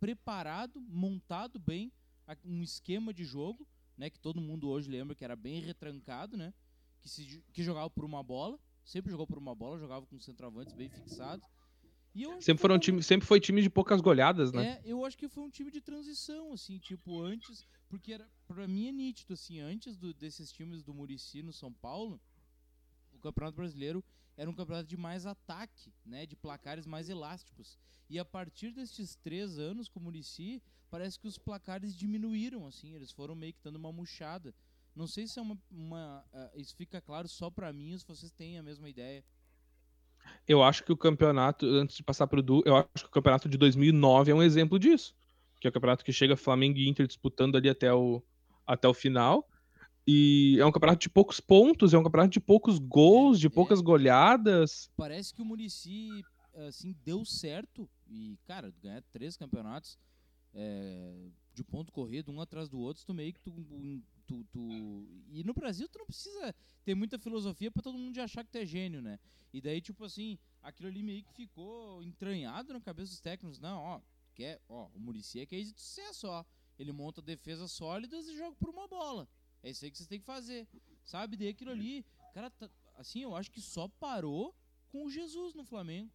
[0.00, 1.92] preparado, montado bem
[2.44, 6.52] um esquema de jogo, né, que todo mundo hoje lembra que era bem retrancado, né,
[7.00, 10.74] que, se, que jogava por uma bola, sempre jogou por uma bola, jogava com centroavantes
[10.74, 11.46] bem fixados.
[12.14, 14.64] E eu Sempre, foi foram um- time, sempre foi time de poucas goleadas, né?
[14.64, 18.66] é, eu acho que foi um time de transição, assim, tipo, antes, porque era, pra
[18.66, 22.20] mim é nítido, assim, antes do- desses times do Murici no São Paulo,
[23.12, 24.02] o Campeonato Brasileiro
[24.36, 27.78] era um campeonato de mais ataque, né, de placares mais elásticos.
[28.08, 32.94] E a partir destes três anos com o Murici, parece que os placares diminuíram, assim,
[32.94, 34.54] eles foram meio que dando uma murchada.
[34.94, 35.58] Não sei se é uma.
[35.70, 39.24] uma ah, isso fica claro só pra mim se vocês têm a mesma ideia.
[40.46, 43.48] Eu acho que o campeonato, antes de passar pro Du, eu acho que o campeonato
[43.48, 45.14] de 2009 é um exemplo disso.
[45.60, 48.22] Que é o campeonato que chega Flamengo e Inter disputando ali até o,
[48.66, 49.48] até o final.
[50.06, 53.50] E é um campeonato de poucos pontos, é um campeonato de poucos gols, de É.
[53.50, 54.90] poucas goleadas.
[54.96, 56.22] Parece que o Murici
[56.66, 57.88] assim, deu certo.
[58.08, 59.98] E, cara, ganhar três campeonatos
[60.54, 63.52] é, de ponto corrido, um atrás do outro, tu meio que tu,
[64.26, 68.44] tu, tu- E no Brasil tu não precisa ter muita filosofia pra todo mundo achar
[68.44, 69.18] que tu é gênio, né?
[69.52, 73.58] E daí, tipo assim, aquilo ali meio que ficou entranhado na cabeça dos técnicos.
[73.58, 74.00] Não, ó,
[74.34, 76.44] quer, ó, o Murici é case de sucesso, ó.
[76.78, 79.28] Ele monta defesas sólidas e joga por uma bola.
[79.62, 80.66] É isso aí que vocês têm que fazer.
[81.04, 81.36] Sabe?
[81.36, 84.54] Daí aquilo ali, cara, tá- assim, eu acho que só parou
[84.90, 86.10] com o Jesus no Flamengo.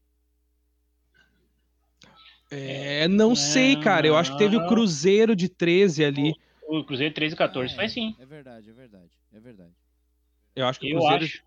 [2.50, 4.08] É, não sei, Não, cara.
[4.08, 4.68] Eu acho que teve o.
[4.68, 6.34] Cruzeiro de 13 ali.
[6.68, 8.16] O Cruzeiro 13 e 14 Ah, foi é, assim.
[8.20, 9.74] É verdade, é verdade, é verdade.
[10.56, 11.24] Eu acho que o Eu Cruzeiro.
[11.26, 11.44] acho.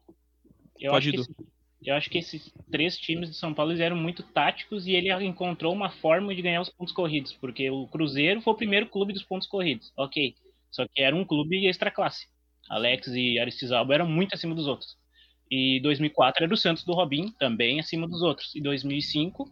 [0.78, 1.46] Eu Pode acho, que esse-
[1.84, 5.72] eu acho que esses três times de São Paulo eram muito táticos e ele encontrou
[5.74, 9.22] uma forma de ganhar os pontos corridos, porque o Cruzeiro foi o primeiro clube dos
[9.22, 10.34] pontos corridos, ok.
[10.70, 12.26] Só que era um clube extra classe.
[12.68, 14.96] Alex e Aristizábal eram muito acima dos outros.
[15.50, 18.54] E 2004 era o Santos do Robin, também acima dos outros.
[18.54, 19.50] E 2005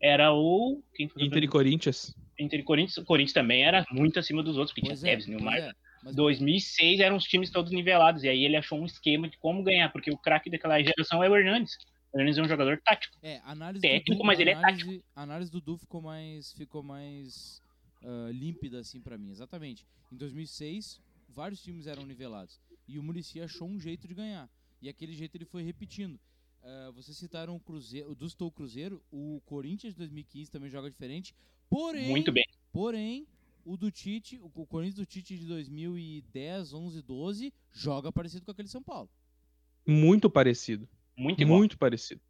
[0.00, 2.14] era o quem foi o Inter e Corinthians.
[2.38, 2.96] Inter e Corinthians.
[2.96, 5.72] O Corinthians também era muito acima dos outros, porque Pois tinha é, Tevez, Nilmar, é.
[6.02, 9.62] Mas 2006 eram os times todos nivelados, e aí ele achou um esquema de como
[9.62, 11.76] ganhar, porque o craque daquela geração é o Hernandes.
[12.12, 13.16] O Hernandes é um jogador tático.
[13.22, 16.02] É, análise técnico, do Du, mas a ele é análise, a análise do Du ficou
[16.02, 17.62] mais, ficou mais
[18.04, 19.86] ah, límpida assim pra mim, exatamente.
[20.12, 24.48] Em 2006, vários times eram nivelados e o Murici achou um jeito de ganhar.
[24.80, 26.20] E aquele jeito ele foi repetindo.
[26.62, 30.70] Ah, vocês citaram o Cruzeiro, o Du citou o Cruzeiro, o Corinthians de 2015 também
[30.70, 31.34] joga diferente.
[31.68, 32.44] Porém, Muito bem.
[32.72, 33.26] porém,
[33.64, 38.50] o do Tite, o o Corinthians do Tite de 2010, 11, 12 joga parecido com
[38.50, 39.08] aquele São Paulo.
[39.86, 40.88] Muito parecido.
[41.16, 41.58] Muito igual.
[41.58, 42.20] Muito parecido.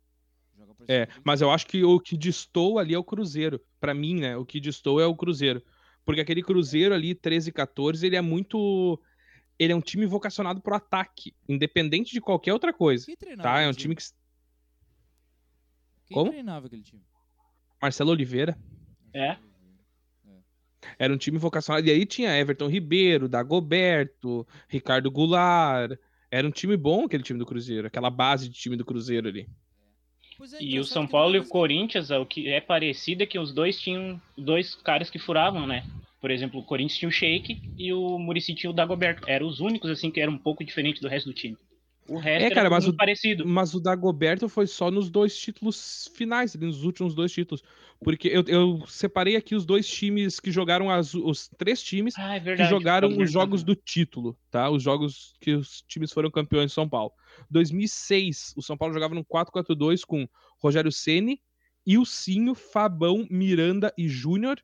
[0.88, 3.61] É, mas eu acho que o que distou ali é o Cruzeiro.
[3.81, 4.37] Pra mim, né?
[4.37, 5.62] O que distou é o Cruzeiro.
[6.05, 9.01] Porque aquele Cruzeiro ali, 13 e 14, ele é muito.
[9.59, 13.07] Ele é um time vocacionado pro ataque, independente de qualquer outra coisa.
[13.07, 13.61] Quem treinava Tá?
[13.61, 14.03] É um time que.
[16.07, 16.31] Quem Como?
[16.31, 17.03] treinava aquele time?
[17.81, 18.59] Marcelo Oliveira.
[19.14, 19.37] É.
[20.99, 21.87] Era um time vocacionado.
[21.87, 25.99] E aí tinha Everton Ribeiro, Dagoberto, Ricardo Goulart.
[26.31, 29.49] Era um time bom aquele time do Cruzeiro, aquela base de time do Cruzeiro ali.
[30.40, 33.38] É, E o engraçado São Paulo e o Corinthians, o que é parecido é que
[33.38, 35.85] os dois tinham dois caras que furavam, né?
[36.20, 39.29] Por exemplo, o Corinthians tinha o Sheik e o Murici tinha o Dagoberto.
[39.29, 41.57] Eram os únicos, assim, que eram um pouco diferentes do resto do time.
[42.09, 43.47] O resto É, era cara, mas muito o- parecido.
[43.47, 47.62] Mas o Dagoberto foi só nos dois títulos finais, nos últimos dois títulos.
[48.03, 52.35] Porque eu, eu separei aqui os dois times que jogaram as, os três times Ah,
[52.37, 52.69] é que verdade.
[52.69, 54.69] jogaram Dagoberto os jogos do título, tá?
[54.69, 57.12] Os jogos que os times foram campeões de São Paulo.
[57.51, 61.40] 2006, o São Paulo jogava no 4-4-2 com Rogério Ceni,
[61.87, 64.59] Ilcinho, Fabão, Miranda e Júnior,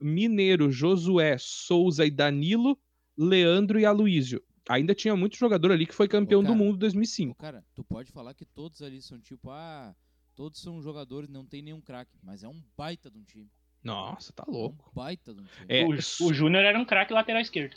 [0.00, 2.78] Mineiro, Josué, Souza e Danilo,
[3.16, 4.42] Leandro e Aloísio.
[4.68, 7.34] Ainda tinha muito jogador ali que foi campeão Ô, do cara, mundo em Ô, 2005.
[7.36, 9.94] cara, tu pode falar que todos ali são tipo, ah,
[10.34, 13.48] todos são jogadores, não tem nenhum craque, mas é um baita de um time.
[13.84, 14.90] Nossa, tá É um louco.
[14.94, 15.66] baita de um time.
[15.68, 15.90] É, O,
[16.28, 17.76] o Júnior era um craque lateral esquerdo.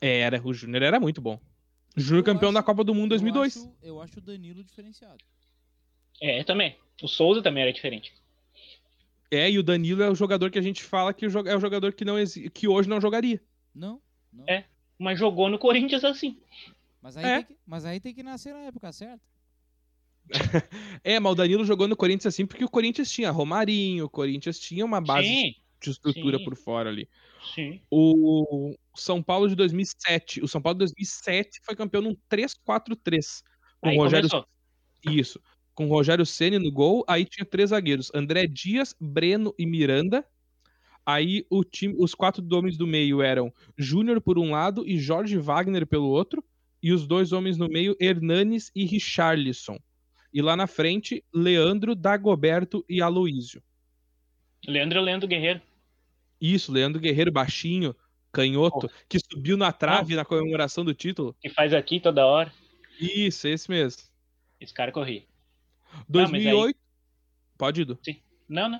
[0.00, 1.38] Era, o Júnior era muito bom.
[1.96, 3.56] Júnior campeão da acho- Copa do Mundo Eu 2002.
[3.56, 5.18] acho, eu acho o Danilo diferenciado.
[6.22, 6.76] É, também.
[7.02, 8.12] O Souza também era diferente.
[9.30, 11.92] É, e o Danilo é o jogador que a gente fala que é o jogador
[11.92, 12.14] que, não
[12.54, 13.42] que hoje não jogaria.
[13.74, 14.00] Não,
[14.32, 14.44] não.
[14.48, 14.64] É.
[14.98, 16.36] Mas jogou no Corinthians assim.
[17.02, 17.36] Mas, aí É.
[17.36, 19.22] tem que, mas aí tem que nascer na época certa.
[21.04, 24.58] É, mas o Danilo jogou no Corinthians assim porque o Corinthians tinha Romarinho, o Corinthians
[24.58, 26.44] tinha uma base Sim, de estrutura sim.
[26.44, 27.08] por fora ali.
[27.54, 27.80] sim.
[27.90, 33.42] O São Paulo de 2007, o São Paulo de 2007 foi campeão num 3-4-3
[33.80, 34.46] com Aí o Rogério começou.
[35.04, 35.40] Isso.
[35.74, 40.26] Com o Rogério Ceni no gol, aí tinha três zagueiros: André Dias, Breno e Miranda.
[41.10, 45.38] Aí o time, os quatro homens do meio eram Júnior por um lado e Jorge
[45.38, 46.44] Wagner pelo outro,
[46.82, 49.78] e os dois homens no meio, Hernanes e Richarlison.
[50.34, 53.62] E lá na frente, Leandro, Dagoberto e Aloísio.
[54.66, 55.62] Leandro Leandro Guerreiro.
[56.38, 57.96] Isso, Leandro Guerreiro, baixinho,
[58.30, 61.34] canhoto, que subiu na trave na comemoração do título.
[61.40, 62.52] Que faz aqui toda hora.
[63.00, 64.02] Isso, esse mesmo.
[64.60, 65.22] Esse cara corria.
[66.06, 66.78] 2008.
[67.56, 67.98] Pode ir, Du.
[68.46, 68.78] Não, não.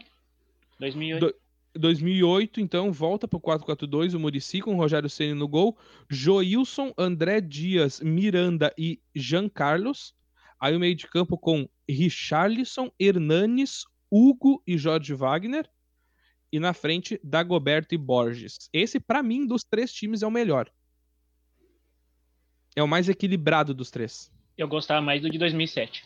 [0.78, 1.20] 2008.
[1.26, 1.34] Do-
[1.78, 5.78] 2008, então, volta pro 4-4-2, o Murici com o Rogério Ceni no gol,
[6.10, 10.14] Joilson, André Dias, Miranda e Jean Carlos.
[10.60, 15.70] Aí o meio de campo com Richarlison, Hernanes, Hugo e Jorge Wagner.
[16.52, 18.68] E na frente, Dagoberto e Borges.
[18.72, 20.70] Esse, pra mim, dos três times é o melhor.
[22.74, 24.30] é o mais equilibrado dos três.
[24.56, 26.04] Eu gostava mais do de 2007.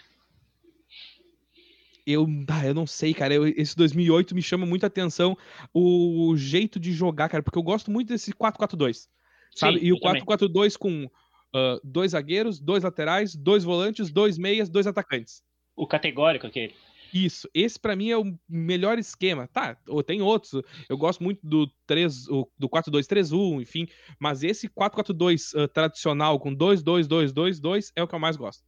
[2.06, 2.26] Eu,
[2.64, 3.32] eu não sei, cara.
[3.34, 5.36] eu- esse 2008 me chama muita atenção
[5.72, 9.08] o jeito de jogar, cara, porque eu gosto muito desse 4-4-2.
[9.54, 9.78] Sabe?
[9.78, 10.22] Sim, e o eu também.
[10.24, 11.08] 4-4-2 com
[11.54, 15.42] ah, dois zagueiros, dois laterais, dois volantes, dois meias, dois atacantes.
[15.76, 16.74] O categórico aquele.
[17.14, 19.46] Isso, esse pra mim é o melhor esquema.
[19.46, 20.62] Tá, ou tem outros.
[20.88, 23.86] Eu gosto muito do 3, o- do 4-2-3-1, enfim,
[24.18, 28.64] mas esse 4-4-2 ah, tradicional com 2-2-2-2-2 é o que eu mais gosto.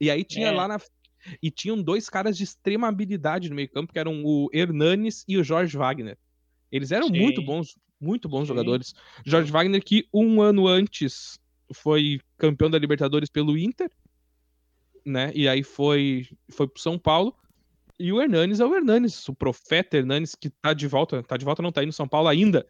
[0.00, 0.52] E aí tinha É.
[0.52, 0.78] lá na
[1.42, 5.44] e tinham dois caras de extrema habilidade no meio-campo, que eram o Hernanes e o
[5.44, 6.18] Jorge Wagner.
[6.70, 7.20] Eles eram Sim.
[7.20, 8.48] muito bons, muito bons Sim.
[8.48, 8.94] jogadores.
[9.24, 11.38] Jorge Wagner que um ano antes
[11.72, 13.90] foi campeão da Libertadores pelo Inter,
[15.04, 15.32] né?
[15.34, 17.34] E aí foi foi pro São Paulo.
[17.98, 21.44] E o Hernanes é o Hernanes, o profeta Hernanes que tá de volta, tá de
[21.44, 22.66] volta não tá aí no São Paulo ainda.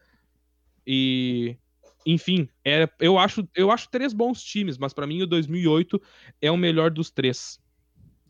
[0.87, 1.57] E
[2.05, 6.01] enfim, é, eu acho eu acho três bons times, mas pra mim o 2008
[6.41, 7.61] é o melhor dos três.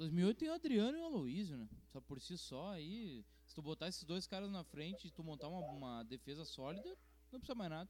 [0.00, 1.68] 2008 tem o Adriano e o Aloysio, né?
[1.92, 5.22] Só por si só aí, se tu botar esses dois caras na frente e tu
[5.22, 6.96] montar uma, uma defesa sólida,
[7.30, 7.88] não precisa mais nada.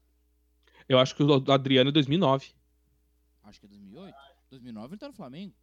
[0.88, 2.48] Eu acho que o Adriano é 2009.
[3.44, 4.16] Acho que é 2008.
[4.50, 5.54] 2009 ele tá no Flamengo.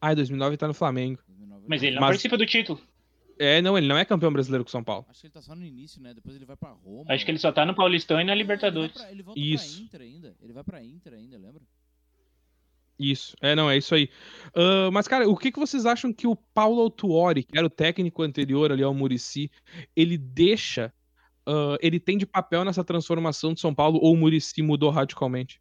[0.00, 1.22] Ah, é 2009 ele tá no Flamengo.
[1.26, 2.80] 2009 Mas tá- ele não Mas- participa do título.
[3.36, 5.06] É, não, ele não é campeão brasileiro com São Paulo.
[5.08, 6.14] Acho que ele tá só no início, né?
[6.14, 7.12] Depois ele vai pra Roma.
[7.12, 8.94] Acho que ele só tá no Paulistão e na Libertadores.
[8.94, 9.74] Ele, pra, ele volta Isso.
[9.76, 10.36] pra Inter ainda.
[10.40, 11.60] Ele vai pra Inter ainda, lembra?
[12.98, 14.08] Isso, é, não, é isso aí.
[14.54, 17.70] Ah, mas, cara, o que, que vocês acham que o Paulo Autuori, que era o
[17.70, 19.50] técnico anterior ali ao Murici,
[19.96, 20.92] ele deixa,
[21.46, 25.60] ah, ele tem de papel nessa transformação de São Paulo ou o Murici mudou radicalmente?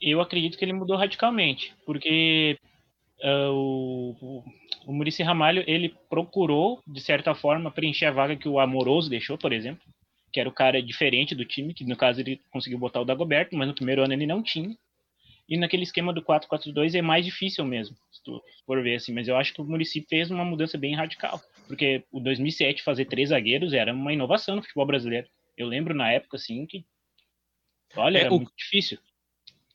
[0.00, 2.58] Eu acredito que ele mudou radicalmente, porque
[3.22, 4.44] ah, o,
[4.86, 9.38] o, Muricy Ramalho ele procurou, de certa forma, preencher a vaga que o Amoroso deixou,
[9.38, 9.82] por exemplo,
[10.30, 13.56] que era o cara diferente do time, que no caso ele conseguiu botar o Dagoberto,
[13.56, 14.76] mas no primeiro ano ele não tinha.
[15.48, 19.14] E naquele esquema do 4-4-2 é mais difícil mesmo, se tu for ver assim.
[19.14, 23.06] Mas eu acho que o Muricy fez uma mudança bem radical, porque o 2007 fazer
[23.06, 25.26] três zagueiros era uma inovação no futebol brasileiro.
[25.56, 26.84] Eu lembro na época assim que,
[27.96, 28.98] olha, É, era o- muito difícil.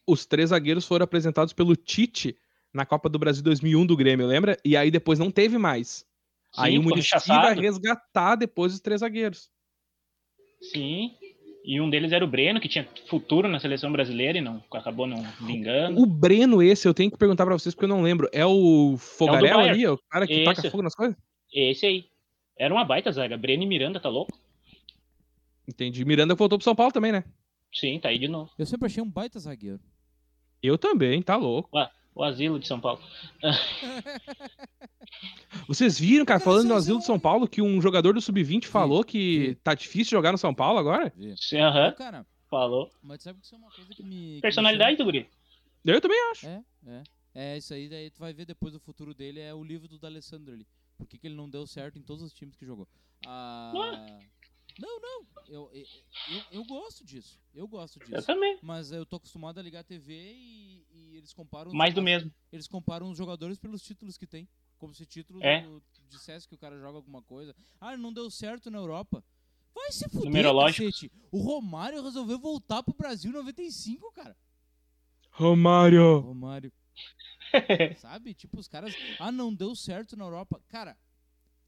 [0.05, 2.38] Os três zagueiros foram apresentados pelo Tite
[2.71, 4.57] na Copa do Brasil 2001 do Grêmio, lembra?
[4.63, 6.05] E aí depois não teve mais.
[6.55, 9.49] aí Sim, o ficou Murici vai resgatar depois os três zagueiros.
[10.62, 11.15] Sim.
[11.63, 15.08] E um deles era o Breno, que tinha futuro na seleção brasileira e não acabou
[15.08, 16.02] não vingando.
[16.02, 18.30] O Breno esse, eu tenho que perguntar pra vocês porque eu não lembro.
[18.34, 19.69] É o Fogarel Bayern.
[19.69, 20.69] ali, o cara que taca Esse.
[20.69, 21.15] fogo nas coisas?
[21.54, 22.06] Esse aí.
[22.58, 23.38] Era uma baita zaga.
[23.38, 24.38] Breno e Miranda, tá louco?
[25.67, 26.04] Entendi.
[26.04, 27.23] Miranda voltou pro São Paulo também, né?
[27.73, 28.52] Sim, tá aí de novo.
[28.60, 29.80] Eu sempre achei um baita zagueiro.
[30.62, 31.69] Eu também, tá louco.
[32.15, 33.02] O asilo de São Paulo.
[35.67, 38.65] Vocês viram, cara, falando no são- asilo de são- Paulo, que um jogador do Sub-20
[38.65, 41.13] falou que tá difícil jogar no São Paulo agora?
[41.38, 42.91] Sim, Aham, Cara, falou.
[43.02, 44.39] mas sabe que isso é uma coisa que me.
[44.41, 45.30] Personalidade do guri.
[45.86, 46.47] Eu também acho.
[46.47, 47.04] É, é.
[47.36, 49.97] É isso aí, daí tu vai ver depois o futuro dele, é o livro do
[49.97, 50.67] D'Alessandro ali.
[50.97, 52.88] Por que, que ele não deu certo em todos os times que jogou.
[53.26, 53.71] Ah,
[54.79, 55.25] Não, não.
[55.47, 55.86] Eu, eu,
[56.31, 57.39] eu, eu gosto disso.
[57.53, 58.25] Eu gosto Eu disso.
[58.27, 58.57] também.
[58.62, 61.71] Mas eu tô acostumado a ligar a TV e, e eles comparam.
[61.73, 62.33] Mais do mesmo.
[62.51, 64.47] Eles comparam os jogadores pelos títulos que tem.
[64.77, 65.62] Como se título É.
[65.62, 67.55] do- dissesse que o cara joga alguma coisa.
[67.79, 69.23] Ah, não deu certo na Europa.
[69.73, 71.12] Vai se fuder, cacete.
[71.31, 74.36] O Romário resolveu voltar pro Brasil em 95, cara.
[75.31, 76.19] Romário.
[76.19, 76.71] Romário.
[77.97, 78.33] Sabe?
[78.33, 78.93] Tipo, os caras.
[79.19, 80.62] Ah, não deu certo na Europa.
[80.67, 80.97] Cara,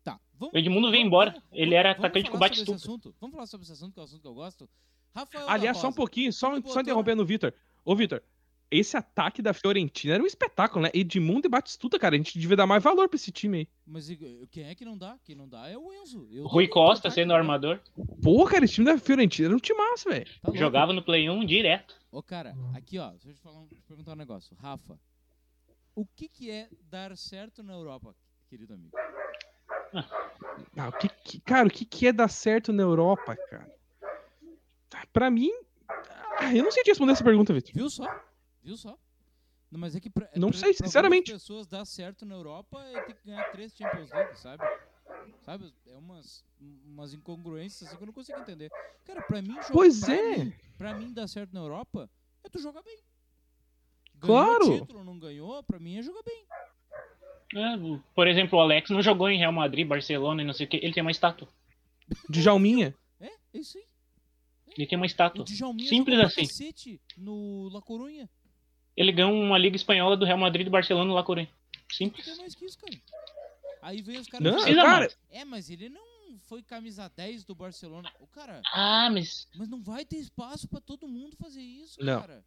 [0.05, 0.19] tá.
[0.39, 1.31] Vamos, O Edmundo veio embora.
[1.31, 2.75] vamos- Ele vamos- era atacante com bate-estupa.
[2.77, 3.15] assunto?
[3.19, 4.69] Vamos falar sobre esse assunto, que é o assunto que eu gosto.
[5.13, 5.49] Rafael.
[5.49, 7.53] Aliás, só um pouquinho, só, Ele só interrompendo o Vitor.
[7.85, 8.21] Ô, Vitor,
[8.69, 10.91] esse ataque da Fiorentina era um espetáculo, né?
[10.93, 12.15] Edmundo e Batistuta, cara.
[12.15, 13.67] A gente devia dar mais valor pra esse time aí.
[13.87, 14.09] Mas
[14.51, 15.17] quem é que não dá?
[15.23, 16.27] Quem não dá é o Enzo.
[16.29, 17.35] Eu Rui Costa ataque, sendo né?
[17.35, 17.79] armador.
[18.21, 20.27] Pô, cara, esse time da Fiorentina era um time massa, velho.
[20.41, 20.51] Tá.
[20.53, 21.95] Jogava no Play 1 direto.
[22.11, 24.55] Ô, cara, aqui, ó, deixa eu te, falar um- te perguntar um negócio.
[24.59, 24.99] Rafa,
[25.95, 28.13] o que, que é dar certo na Europa,
[28.49, 28.97] querido amigo?
[30.77, 33.73] Ah, o que, que- cara, o que, que é dar certo na Europa, cara?
[34.93, 35.51] Ah, Pra mim.
[36.39, 37.73] ah, eu não sei te responder essa pergunta, Vitor.
[37.73, 38.05] Viu só?
[38.63, 38.97] Viu só?
[39.71, 41.31] Não, mas é que pra, Não pra- sei, pra sinceramente.
[41.31, 44.63] pessoas dar certo na Europa é ter que ganhar três Champions League, sabe?
[45.43, 45.73] Sabe?
[45.87, 48.71] É umas, umas incongruências assim que eu não consigo entender.
[49.05, 50.37] Cara, pra mim, jogar, Pois pra é.
[50.37, 52.09] Mim, pra mim, dar certo na Europa
[52.43, 52.99] é tu jogar bem.
[54.19, 54.79] Claro.
[54.79, 56.45] título, não ganhou, pra mim é jogar bem.
[57.55, 57.77] É,
[58.13, 60.77] por exemplo, o Alex não jogou em Real Madrid, Barcelona e não sei o que.
[60.77, 61.47] Ele tem uma estátua.
[62.29, 62.93] Djalminha.
[63.19, 63.85] É, é isso aí.
[64.77, 65.45] Ele tem uma estátua.
[65.47, 66.99] Simples assim.
[67.17, 68.29] no La Corunha.
[68.95, 71.47] Ele ganhou uma liga espanhola do Real Madrid e do Barcelona no La Coruña.
[71.49, 72.25] Não Simples.
[72.25, 72.97] tem mais que isso, cara.
[73.81, 75.17] Aí vem os caras Não, cara, mais.
[75.29, 76.03] É, mas ele não
[76.39, 78.11] foi camisa 10 do Barcelona.
[78.19, 82.19] O cara, Ah, mas mas não vai ter espaço pra todo mundo fazer isso, Não.
[82.19, 82.43] cara.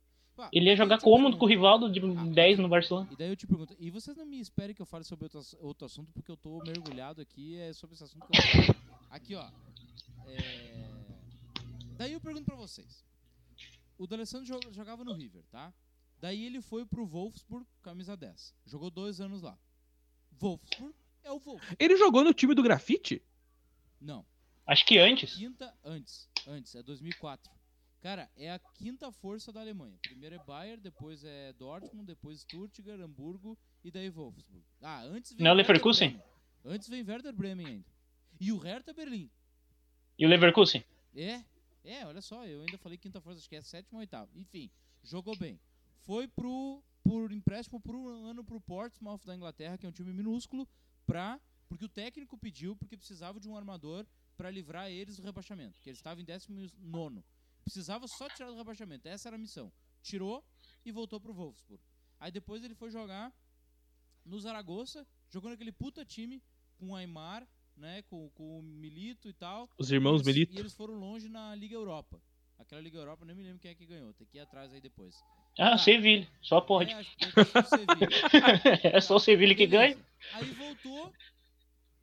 [0.52, 3.08] Ele ia aí jogar cômodo pergunto- com o Rivaldo de Ah, 10 no Barcelona.
[3.10, 5.40] E daí eu te pergunto, e vocês não me esperem que eu fale sobre outro,
[5.60, 8.74] outro assunto, porque eu tô mergulhado aqui, é sobre esse assunto que eu
[9.10, 9.50] Aqui, ó.
[10.26, 10.88] é,
[11.96, 13.04] Daí eu pergunto pra vocês.
[13.98, 15.72] O D'Alessandro jo- jogava no River, tá?
[16.20, 18.54] Daí ele foi pro Wolfsburg, camisa 10.
[18.66, 19.58] Jogou dois anos lá.
[20.38, 21.76] Wolfsburg é o Wolfsburg.
[21.78, 23.20] Ele jogou no time do grafite?
[24.00, 24.24] Não.
[24.66, 25.34] Acho que antes.
[25.34, 26.28] Quinta, antes.
[26.46, 27.50] Antes, é 2004.
[28.00, 29.98] Cara, é a quinta força da Alemanha.
[30.02, 34.64] Primeiro é Bayern, depois é Dortmund, depois Stuttgart, Hamburgo e daí Wolfsburg.
[34.80, 36.10] Ah, antes vem Não é o Werder Leverkusen?
[36.10, 36.26] Bremen.
[36.64, 37.86] Antes vem Werder Bremen ainda.
[38.40, 39.28] E o Hertha Berlim.
[40.16, 40.84] E o Leverkusen?
[41.16, 41.42] É,
[41.84, 44.30] é, olha só, eu ainda falei quinta força, acho que é sétima ou oitava.
[44.36, 44.70] Enfim,
[45.02, 45.58] jogou bem.
[46.00, 50.12] Foi pro, por empréstimo por um ano pro Portsmouth da Inglaterra, que é um time
[50.12, 50.68] minúsculo,
[51.04, 54.06] pra, porque o técnico pediu, porque precisava de um armador
[54.36, 57.24] pra livrar eles do rebaixamento, que eles estavam em 19
[57.68, 59.70] Precisava só tirar do rebaixamento, essa era a missão.
[60.02, 60.42] Tirou
[60.86, 61.82] e voltou pro Wolfsburg.
[62.18, 63.30] Aí depois ele foi jogar
[64.24, 66.42] no Zaragoza, jogou naquele puta time
[66.78, 69.68] com o Aymar, né, com, com o Milito e tal.
[69.76, 70.54] Os irmãos eles- Milito?
[70.56, 72.18] E eles foram longe na Liga Europa.
[72.58, 74.12] Aquela Liga Europa, eu nem me lembro quem é que ganhou.
[74.14, 75.14] Tem que ir atrás aí depois.
[75.58, 75.78] Ah, Ah.
[75.78, 76.26] Sevilla.
[76.40, 76.90] Só pode.
[76.90, 78.08] É, o Sevilla.
[78.96, 79.96] é só o Sevilla que ganha.
[80.32, 81.12] Aí voltou,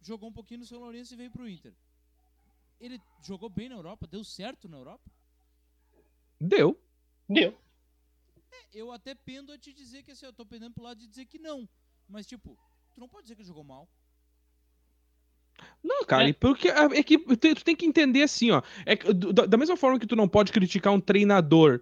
[0.01, 1.73] jogou um pouquinho no São Lourenço e veio pro Inter.
[2.79, 5.09] Ele jogou bem na Europa, deu certo na Europa.
[6.39, 6.79] Deu.
[7.29, 7.53] Deu.
[8.73, 11.25] Eu até pendo a te dizer que assim, eu tô pendendo pro lado de dizer
[11.25, 11.67] que não.
[12.07, 12.57] Mas, tipo,
[12.93, 13.89] tu não pode dizer que ele jogou mal.
[15.81, 16.29] Não, cara, É.
[16.29, 18.61] e porque é que tu tu tem que entender assim, ó.
[18.85, 21.81] É da da mesma forma que tu não pode criticar um treinador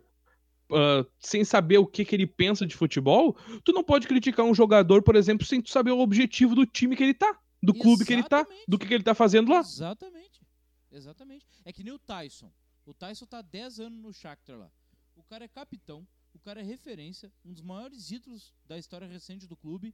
[0.71, 4.55] ah, sem saber o que, que ele pensa de futebol, tu não pode criticar um
[4.55, 8.05] jogador, por exemplo, sem tu saber o objetivo do time que ele tá, do clube
[8.05, 8.65] que ele tá, Exatamente.
[8.67, 9.59] do que, que ele tá fazendo lá.
[9.59, 10.41] Exatamente.
[10.91, 11.45] Exatamente.
[11.65, 12.51] É que nem o Tyson.
[12.85, 14.71] O Tyson tá há 10 anos no Shakhtar lá.
[15.15, 19.47] O cara é capitão, o cara é referência, um dos maiores ídolos da história recente
[19.47, 19.93] do clube.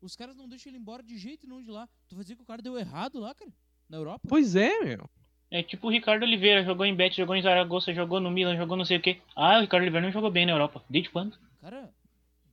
[0.00, 1.88] Os caras não deixam ele embora de jeito nenhum de lá.
[2.08, 3.52] Tu vai dizer que o cara deu errado lá, cara?
[3.88, 4.26] Na Europa?
[4.28, 5.08] Pois é, meu.
[5.50, 8.76] É tipo o Ricardo Oliveira, jogou em Bet, jogou em Zaragoza, jogou no Milan, jogou
[8.76, 9.22] não sei o quê.
[9.34, 10.84] Ah, o Ricardo Oliveira não jogou bem na Europa.
[10.90, 11.38] Desde quando?
[11.60, 11.92] Cara,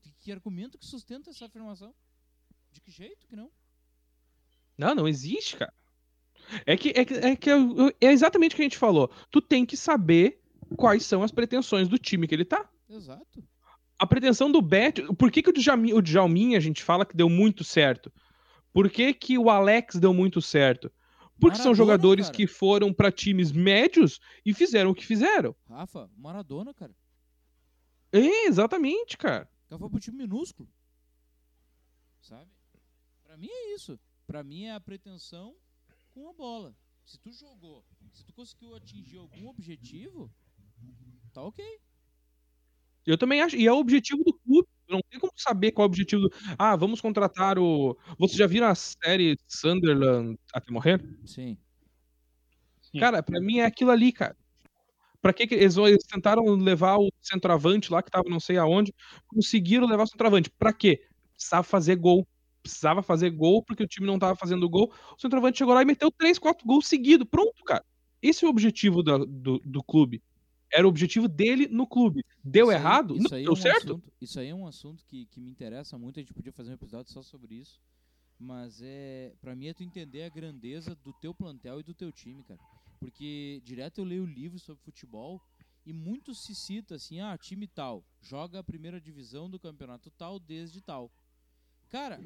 [0.02, 1.94] de que argumento que sustenta essa afirmação?
[2.72, 3.52] De que jeito que não?
[4.78, 5.74] Não, não existe, cara.
[6.66, 9.10] É que é, que- é, que é- exatamente o que a gente falou.
[9.32, 10.42] Tu tem que saber
[10.76, 12.70] quais são as pretensões do time que ele tá.
[12.90, 13.44] Exato.
[13.98, 15.02] A pretensão do Bet.
[15.18, 18.12] Por que, que o, Djalmin, o Djalminha a gente fala que deu muito certo?
[18.74, 20.92] Por que, que o Alex deu muito certo?
[21.40, 22.36] Porque são Maradona, jogadores cara.
[22.38, 25.56] que foram pra times médios e fizeram o que fizeram.
[25.70, 26.96] Rafa, Maradona, cara.
[28.12, 29.50] É, exatamente, cara.
[29.66, 30.70] O cara foi pro time minúsculo.
[32.22, 32.50] Sabe?
[33.24, 34.00] Pra mim é isso.
[34.26, 35.56] Pra mim é a pretensão
[36.16, 36.74] com a bola.
[37.06, 40.32] Se tu jogou, se tu conseguiu atingir algum objetivo,
[41.34, 41.64] tá ok.
[43.06, 43.56] Eu também acho.
[43.56, 44.68] E é o objetivo do clube.
[44.90, 46.30] Não tem como saber qual é o objetivo do.
[46.58, 47.98] Ah, vamos contratar o.
[48.20, 51.00] Vocês já viram a série Sunderland até morrer?
[51.26, 51.58] Sim.
[52.82, 53.00] Sim.
[53.00, 54.36] Cara, pra mim é aquilo ali, cara.
[55.22, 58.94] Pra que, que eles, eles tentaram levar o centroavante lá, que tava não sei aonde,
[59.28, 60.52] conseguiram levar o centroavante.
[60.60, 61.02] Pra quê?
[61.36, 62.28] Precisava fazer gol.
[62.66, 64.92] Precisava fazer gol, porque o time não tava fazendo gol.
[65.16, 67.28] O centroavante chegou lá e meteu 3, 4 gols seguidos.
[67.30, 67.86] Pronto, cara.
[68.22, 70.24] Esse é o objetivo da- do, do clube.
[70.74, 72.26] Era o objetivo dele no clube.
[72.44, 73.14] Deu Isso aí- errado?
[73.18, 73.84] isso não aí é deu um certo?
[73.94, 76.20] assunto- isso aí é um assunto que, que me interessa muito.
[76.20, 77.80] A gente podia fazer um episódio só sobre isso.
[78.40, 79.34] Mas é.
[79.40, 82.60] Pra mim é tu entender a grandeza do teu plantel e do teu time, cara.
[83.00, 85.40] Porque direto eu leio livros sobre futebol
[85.86, 90.40] e muito se cita assim: ah, time tal, joga a primeira divisão do campeonato tal
[90.40, 91.12] desde tal.
[91.90, 92.20] Cara,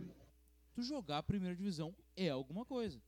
[0.80, 3.02] tu jogar a primeira divisão é alguma coisa.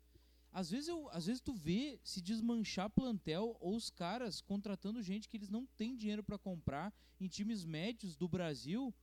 [0.51, 5.29] Às vezes, eu, às vezes tu vê se desmanchar plantel ou os caras contratando gente
[5.29, 8.93] que eles não têm dinheiro pra comprar em times médios do Brasil,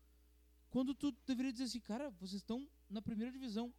[0.69, 3.73] quando tu deveria dizer assim, cara, vocês estão na primeira divisão.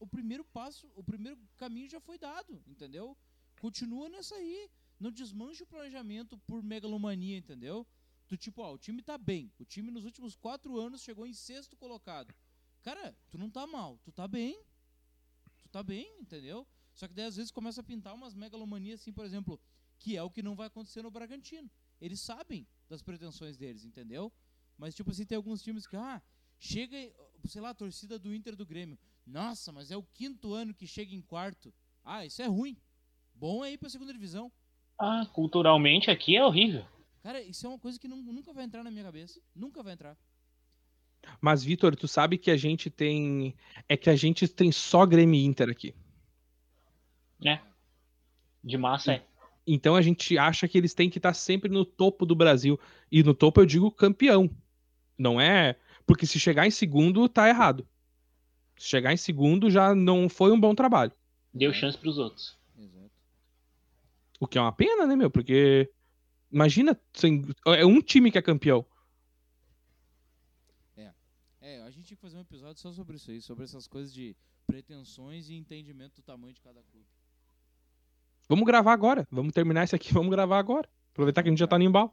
[0.00, 3.16] O primeiro passo, o primeiro caminho já foi dado, entendeu?
[3.60, 4.70] Continua nessa aí.
[4.98, 7.86] Não desmanche o planejamento por megalomania, entendeu?
[8.26, 9.52] Do tipo, ó, o time tá bem.
[9.58, 12.34] O time nos últimos quatro anos chegou em sexto colocado.
[12.84, 14.62] Cara, tu não tá mal, tu tá bem.
[15.58, 16.66] Tu tá bem, entendeu?
[16.92, 19.58] Só que daí às vezes começa a pintar umas megalomanias assim, por exemplo,
[19.98, 21.70] que é o que não vai acontecer no Bragantino.
[22.00, 24.30] Eles sabem das pretensões deles, entendeu?
[24.76, 26.22] Mas tipo assim, tem alguns times que, ah,
[26.58, 26.96] chega,
[27.46, 28.98] sei lá, a torcida do Inter do Grêmio.
[29.26, 31.72] Nossa, mas é o quinto ano que chega em quarto.
[32.04, 32.76] Ah, isso é ruim.
[33.34, 34.52] Bom é ir pra segunda divisão.
[34.98, 36.86] Ah, culturalmente aqui é horrível.
[37.22, 39.40] Cara, isso é uma coisa que nun- nunca vai entrar na minha cabeça.
[39.54, 40.16] Nunca vai entrar.
[41.40, 43.54] Mas, Vitor, tu sabe que a gente tem.
[43.88, 45.94] É que a gente tem só Grêmio e Inter aqui.
[47.40, 47.60] né?
[48.62, 49.24] De massa é.
[49.66, 52.78] Então a gente acha que eles têm que estar sempre no topo do Brasil.
[53.10, 54.50] E no topo eu digo campeão.
[55.18, 55.76] Não é.
[56.06, 57.86] Porque se chegar em segundo, tá errado.
[58.76, 61.12] Se chegar em segundo, já não foi um bom trabalho.
[61.52, 62.58] Deu chance pros outros.
[62.78, 63.10] Exato.
[64.40, 65.30] O que é uma pena, né, meu?
[65.30, 65.90] Porque.
[66.50, 66.98] Imagina,
[67.66, 68.86] é um time que é campeão.
[71.66, 74.12] É, a gente tinha que fazer um episódio só sobre isso aí, sobre essas coisas
[74.12, 74.36] de
[74.66, 77.06] pretensões e entendimento do tamanho de cada clube.
[78.46, 79.26] Vamos gravar agora.
[79.30, 80.88] Vamos terminar isso aqui, vamos gravar agora.
[81.12, 82.12] Aproveitar que a gente já tá no embalo.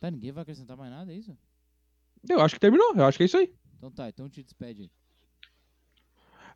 [0.00, 1.36] Tá, ninguém vai acrescentar mais nada, é isso?
[2.28, 3.54] Eu acho que terminou, eu acho que é isso aí.
[3.76, 4.90] Então tá, então te despede aí.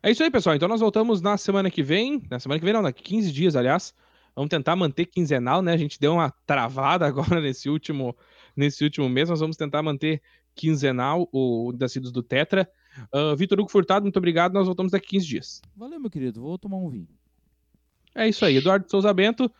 [0.03, 0.55] É isso aí, pessoal.
[0.55, 2.23] Então nós voltamos na semana que vem.
[2.29, 3.93] Na semana que vem, não, daqui 15 dias, aliás.
[4.35, 5.73] Vamos tentar manter quinzenal, né?
[5.73, 8.15] A gente deu uma travada agora nesse último,
[8.55, 9.29] nesse último mês.
[9.29, 10.21] Nós vamos tentar manter
[10.55, 12.69] quinzenal o das idos do Tetra.
[13.13, 14.53] Ah, Vitor Hugo Furtado, muito obrigado.
[14.53, 15.61] Nós voltamos daqui 15 dias.
[15.75, 17.07] Valeu, meu querido, vou tomar um vinho.
[18.15, 18.57] É isso aí.
[18.57, 19.51] Eduardo Souza Bento.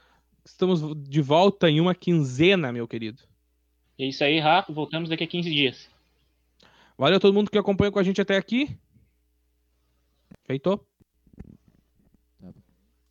[0.46, 3.22] Estamos de volta em uma quinzena, meu querido.
[3.98, 4.74] É isso aí, Rafa.
[4.74, 5.90] Voltamos daqui a 15 dias.
[6.98, 8.78] Valeu a todo mundo que acompanhou com a gente até aqui.
[10.46, 10.89] Feitou?